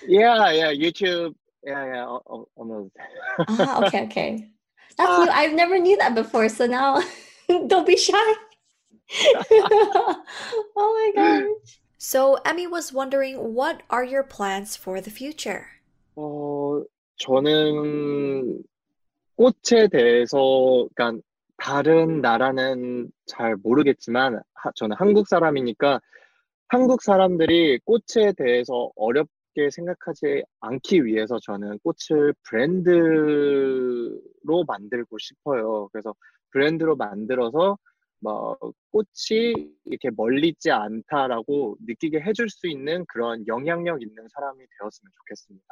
Yeah, 0.07 0.49
yeah, 0.51 0.73
YouTube. 0.73 1.35
Yeah, 1.63 1.85
yeah, 1.85 2.01
al- 2.01 2.25
al- 2.25 2.49
almost. 2.55 2.89
ah, 3.47 3.85
okay, 3.85 4.03
okay. 4.05 4.49
That's 4.97 5.19
new. 5.19 5.29
I've 5.29 5.53
never 5.53 5.77
knew 5.77 5.95
that 5.97 6.15
before. 6.15 6.49
So 6.49 6.65
now 6.65 7.03
Don't 7.48 7.86
be 7.86 7.96
shy. 7.96 8.34
oh 9.68 10.22
my 10.76 11.12
gosh. 11.14 11.80
So 11.98 12.34
Emmy 12.44 12.66
was 12.66 12.92
wondering 12.92 13.54
what 13.54 13.82
are 13.90 14.04
your 14.04 14.22
plans 14.22 14.76
for 14.76 15.00
the 15.00 15.10
future? 15.10 15.66
어, 16.16 16.82
저는 17.18 18.62
꽃에 19.36 19.88
대해서, 19.90 20.88
그러니까 20.94 21.22
다른 21.58 22.20
나라는 22.20 23.10
잘 23.26 23.56
모르겠지만, 23.56 24.40
하- 24.54 24.72
저는 24.74 24.96
한국 24.98 25.28
사람이니까 25.28 26.00
한국 26.68 27.02
사람들이 27.02 27.78
꽃에 27.84 28.32
대해서 28.36 28.90
어렵 28.96 29.28
게 29.56 29.70
생각하지 29.70 30.44
않기 30.60 31.06
위해서 31.06 31.38
저는 31.40 31.78
꽃을 31.78 32.34
브랜드로 32.42 34.20
만들고 34.66 35.16
싶어요. 35.18 35.88
그래서 35.92 36.14
브랜드로 36.50 36.96
만들어서 36.96 37.78
뭐 38.20 38.56
꽃이 38.90 39.72
이렇게 39.86 40.10
멀리 40.14 40.48
있지 40.48 40.70
않다라고 40.70 41.78
느끼게 41.86 42.20
해줄 42.20 42.50
수 42.50 42.66
있는 42.66 43.06
그런 43.08 43.46
영향력 43.46 44.02
있는 44.02 44.28
사람이 44.28 44.58
되었으면 44.78 45.12
좋겠습니다. 45.16 45.66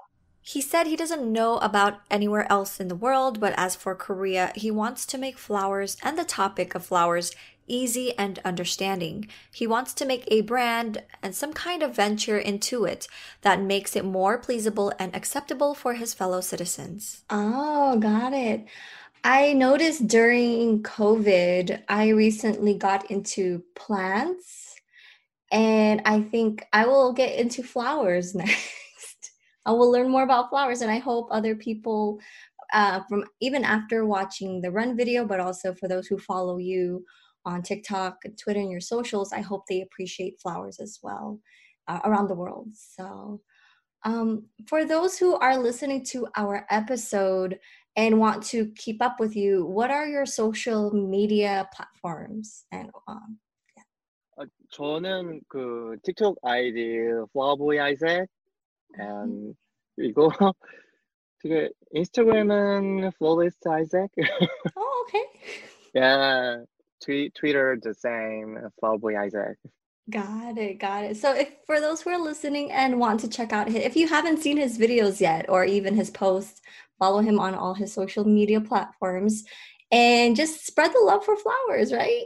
He 0.46 0.61
said 0.61 0.87
he 0.87 0.94
doesn't 0.94 1.33
know 1.33 1.57
about 1.59 2.00
anywhere 2.11 2.46
else 2.52 2.78
in 2.78 2.88
the 2.88 2.94
world, 2.94 3.40
but 3.40 3.54
as 3.57 3.74
for 3.74 3.94
Korea, 3.94 4.52
he 4.54 4.70
wants 4.70 5.07
to 5.07 5.16
make 5.16 5.38
flowers 5.38 5.96
and 6.02 6.18
the 6.18 6.24
topic 6.24 6.74
of 6.74 6.85
flowers 6.85 7.33
easy 7.66 8.12
and 8.18 8.38
understanding. 8.44 9.26
He 9.50 9.66
wants 9.66 9.94
to 9.94 10.04
make 10.04 10.24
a 10.28 10.42
brand 10.42 11.02
and 11.22 11.35
some 11.35 11.54
kind 11.54 11.83
of 11.83 11.96
venture 11.96 12.37
into 12.37 12.85
it 12.85 13.09
that 13.40 13.62
makes 13.62 13.96
it 13.96 14.04
more 14.04 14.38
pleasable 14.38 14.92
and 14.98 15.16
acceptable 15.16 15.74
for 15.74 15.94
his 15.94 16.12
fellow 16.12 16.42
citizens. 16.42 17.24
Oh, 17.30 17.98
got 17.98 18.35
it. 18.35 18.66
I 19.24 19.54
noticed 19.54 20.07
during 20.07 20.83
COVID, 20.83 21.85
I 21.88 22.09
recently 22.09 22.74
got 22.74 23.11
into 23.11 23.62
plants, 23.74 24.76
and 25.50 26.02
I 26.04 26.20
think 26.20 26.66
I 26.70 26.85
will 26.85 27.14
get 27.14 27.38
into 27.38 27.62
flowers 27.62 28.35
next 28.35 28.84
I 29.65 29.71
will 29.71 29.91
learn 29.91 30.10
more 30.10 30.23
about 30.23 30.49
flowers, 30.49 30.82
and 30.82 30.91
I 30.91 30.97
hope 30.97 31.27
other 31.32 31.55
people, 31.55 32.19
uh, 32.73 33.01
from 33.08 33.25
even 33.39 33.63
after 33.63 34.05
watching 34.05 34.62
the 34.62 34.71
run 34.71 34.95
video, 34.95 35.25
but 35.25 35.39
also 35.39 35.73
for 35.73 35.88
those 35.88 36.08
who 36.08 36.17
follow 36.17 36.58
you 36.58 37.05
on 37.45 37.62
TikTok 37.62 38.19
and 38.25 38.38
Twitter 38.38 38.60
and 38.60 38.71
your 38.71 38.82
socials, 38.82 39.34
I 39.34 39.41
hope 39.41 39.63
they 39.67 39.82
appreciate 39.82 40.39
flowers 40.41 40.79
as 40.79 40.99
well 41.03 41.39
uh, 41.88 41.99
around 42.03 42.27
the 42.27 42.36
world. 42.36 42.69
So, 42.73 43.41
um, 44.03 44.45
for 44.67 44.86
those 44.86 45.17
who 45.17 45.36
are 45.36 45.58
listening 45.58 46.05
to 46.05 46.27
our 46.38 46.65
episode 46.69 47.60
and 47.95 48.19
want 48.19 48.43
to 48.43 48.71
keep 48.77 49.01
up 49.01 49.19
with 49.19 49.36
you, 49.36 49.65
what 49.65 49.91
are 49.91 50.08
your 50.08 50.25
social 50.25 50.93
media 50.93 51.67
platforms? 51.75 52.65
And 52.71 52.89
um, 53.08 53.39
어, 54.39 54.45
저는 54.71 55.41
그 55.49 55.97
틱톡 56.03 56.38
아이디 56.41 57.27
flowerboy 57.34 57.82
Isaac 57.82 58.19
and 58.19 58.27
이 58.27 58.42
거 60.15 60.53
되게 61.41 61.69
인스타그램은 61.93 63.12
flawless 63.17 63.58
Isaac. 63.65 64.12
oh, 64.75 65.05
okay. 65.08 65.25
yeah, 65.93 66.58
tweet 67.01 67.34
Twitter 67.34 67.77
the 67.82 67.93
same 67.93 68.60
flowerboy 68.82 69.17
Isaac. 69.17 69.58
Got 70.10 70.58
it, 70.58 70.79
got 70.79 71.03
it. 71.05 71.17
So 71.17 71.34
if 71.34 71.49
for 71.65 71.79
those 71.79 72.01
who 72.01 72.10
are 72.10 72.19
listening 72.19 72.71
and 72.71 72.99
want 72.99 73.19
to 73.21 73.27
check 73.27 73.53
out 73.53 73.67
his, 73.67 73.84
if 73.84 73.95
you 73.95 74.08
haven't 74.08 74.41
seen 74.41 74.58
his 74.58 74.77
videos 74.77 75.21
yet 75.21 75.49
or 75.49 75.63
even 75.65 75.95
his 75.95 76.10
posts, 76.10 76.62
follow 76.97 77.19
him 77.19 77.39
on 77.39 77.53
all 77.53 77.73
his 77.73 77.93
social 77.93 78.25
media 78.25 78.60
platforms 78.60 79.43
and 79.91 80.36
just 80.36 80.65
spread 80.65 80.91
the 80.93 80.99
love 80.99 81.23
for 81.23 81.38
flowers, 81.38 81.93
right? 81.93 82.25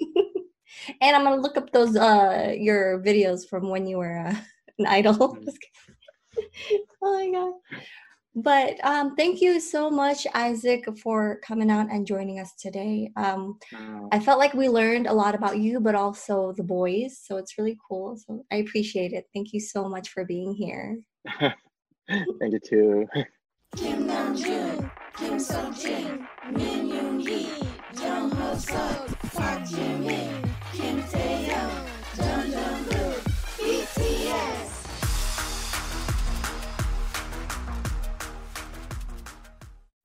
and 1.01 1.15
I'm 1.15 1.23
gonna 1.23 1.41
look 1.41 1.57
up 1.57 1.71
those 1.71 1.95
uh 1.95 2.53
your 2.55 2.99
videos 2.99 3.47
from 3.47 3.69
when 3.69 3.87
you 3.87 3.97
were 3.97 4.19
uh, 4.19 4.35
an 4.79 4.85
idol. 4.85 5.35
Mm. 5.35 5.49
Just 6.40 6.52
kidding. 6.68 6.84
oh 7.02 7.14
my 7.14 7.30
god. 7.30 7.82
But 8.34 8.76
um, 8.84 9.16
thank 9.16 9.40
you 9.40 9.58
so 9.58 9.90
much, 9.90 10.24
Isaac, 10.32 10.84
for 11.02 11.40
coming 11.42 11.70
out 11.70 11.90
and 11.90 12.06
joining 12.06 12.38
us 12.38 12.54
today. 12.54 13.10
Um, 13.16 13.58
어, 13.74 14.08
I 14.12 14.20
felt 14.20 14.38
like 14.38 14.54
we 14.54 14.68
learned 14.68 15.08
a 15.08 15.12
lot 15.12 15.34
about 15.34 15.58
you, 15.58 15.80
but 15.80 15.96
also 15.96 16.52
the 16.56 16.62
boys. 16.62 17.18
So 17.20 17.36
it's 17.36 17.58
really 17.58 17.76
cool. 17.88 18.16
So 18.16 18.44
I 18.52 18.56
appreciate 18.56 19.12
it. 19.12 19.26
Thank 19.34 19.52
you 19.52 19.60
so 19.60 19.88
much 19.88 20.10
for 20.10 20.24
being 20.24 20.54
here. 20.54 20.98
thank 22.08 22.52
you 22.52 22.60
too. 22.60 23.08
Kim 23.76 24.06
Namjoon, 24.06 24.90
Kim 25.16 25.38
Seokjin, 25.38 26.26
Min 26.52 26.88
Yoongi, 26.88 27.66
Jung 28.00 28.30
Hoseok, 28.30 29.18
Park 29.34 29.60
Jimin, 29.62 30.48
Kim 30.72 31.02
Taehyung, 31.02 31.86
Jeon 32.14 32.46
Jungkook, 32.52 32.77
BTS. 32.77 32.77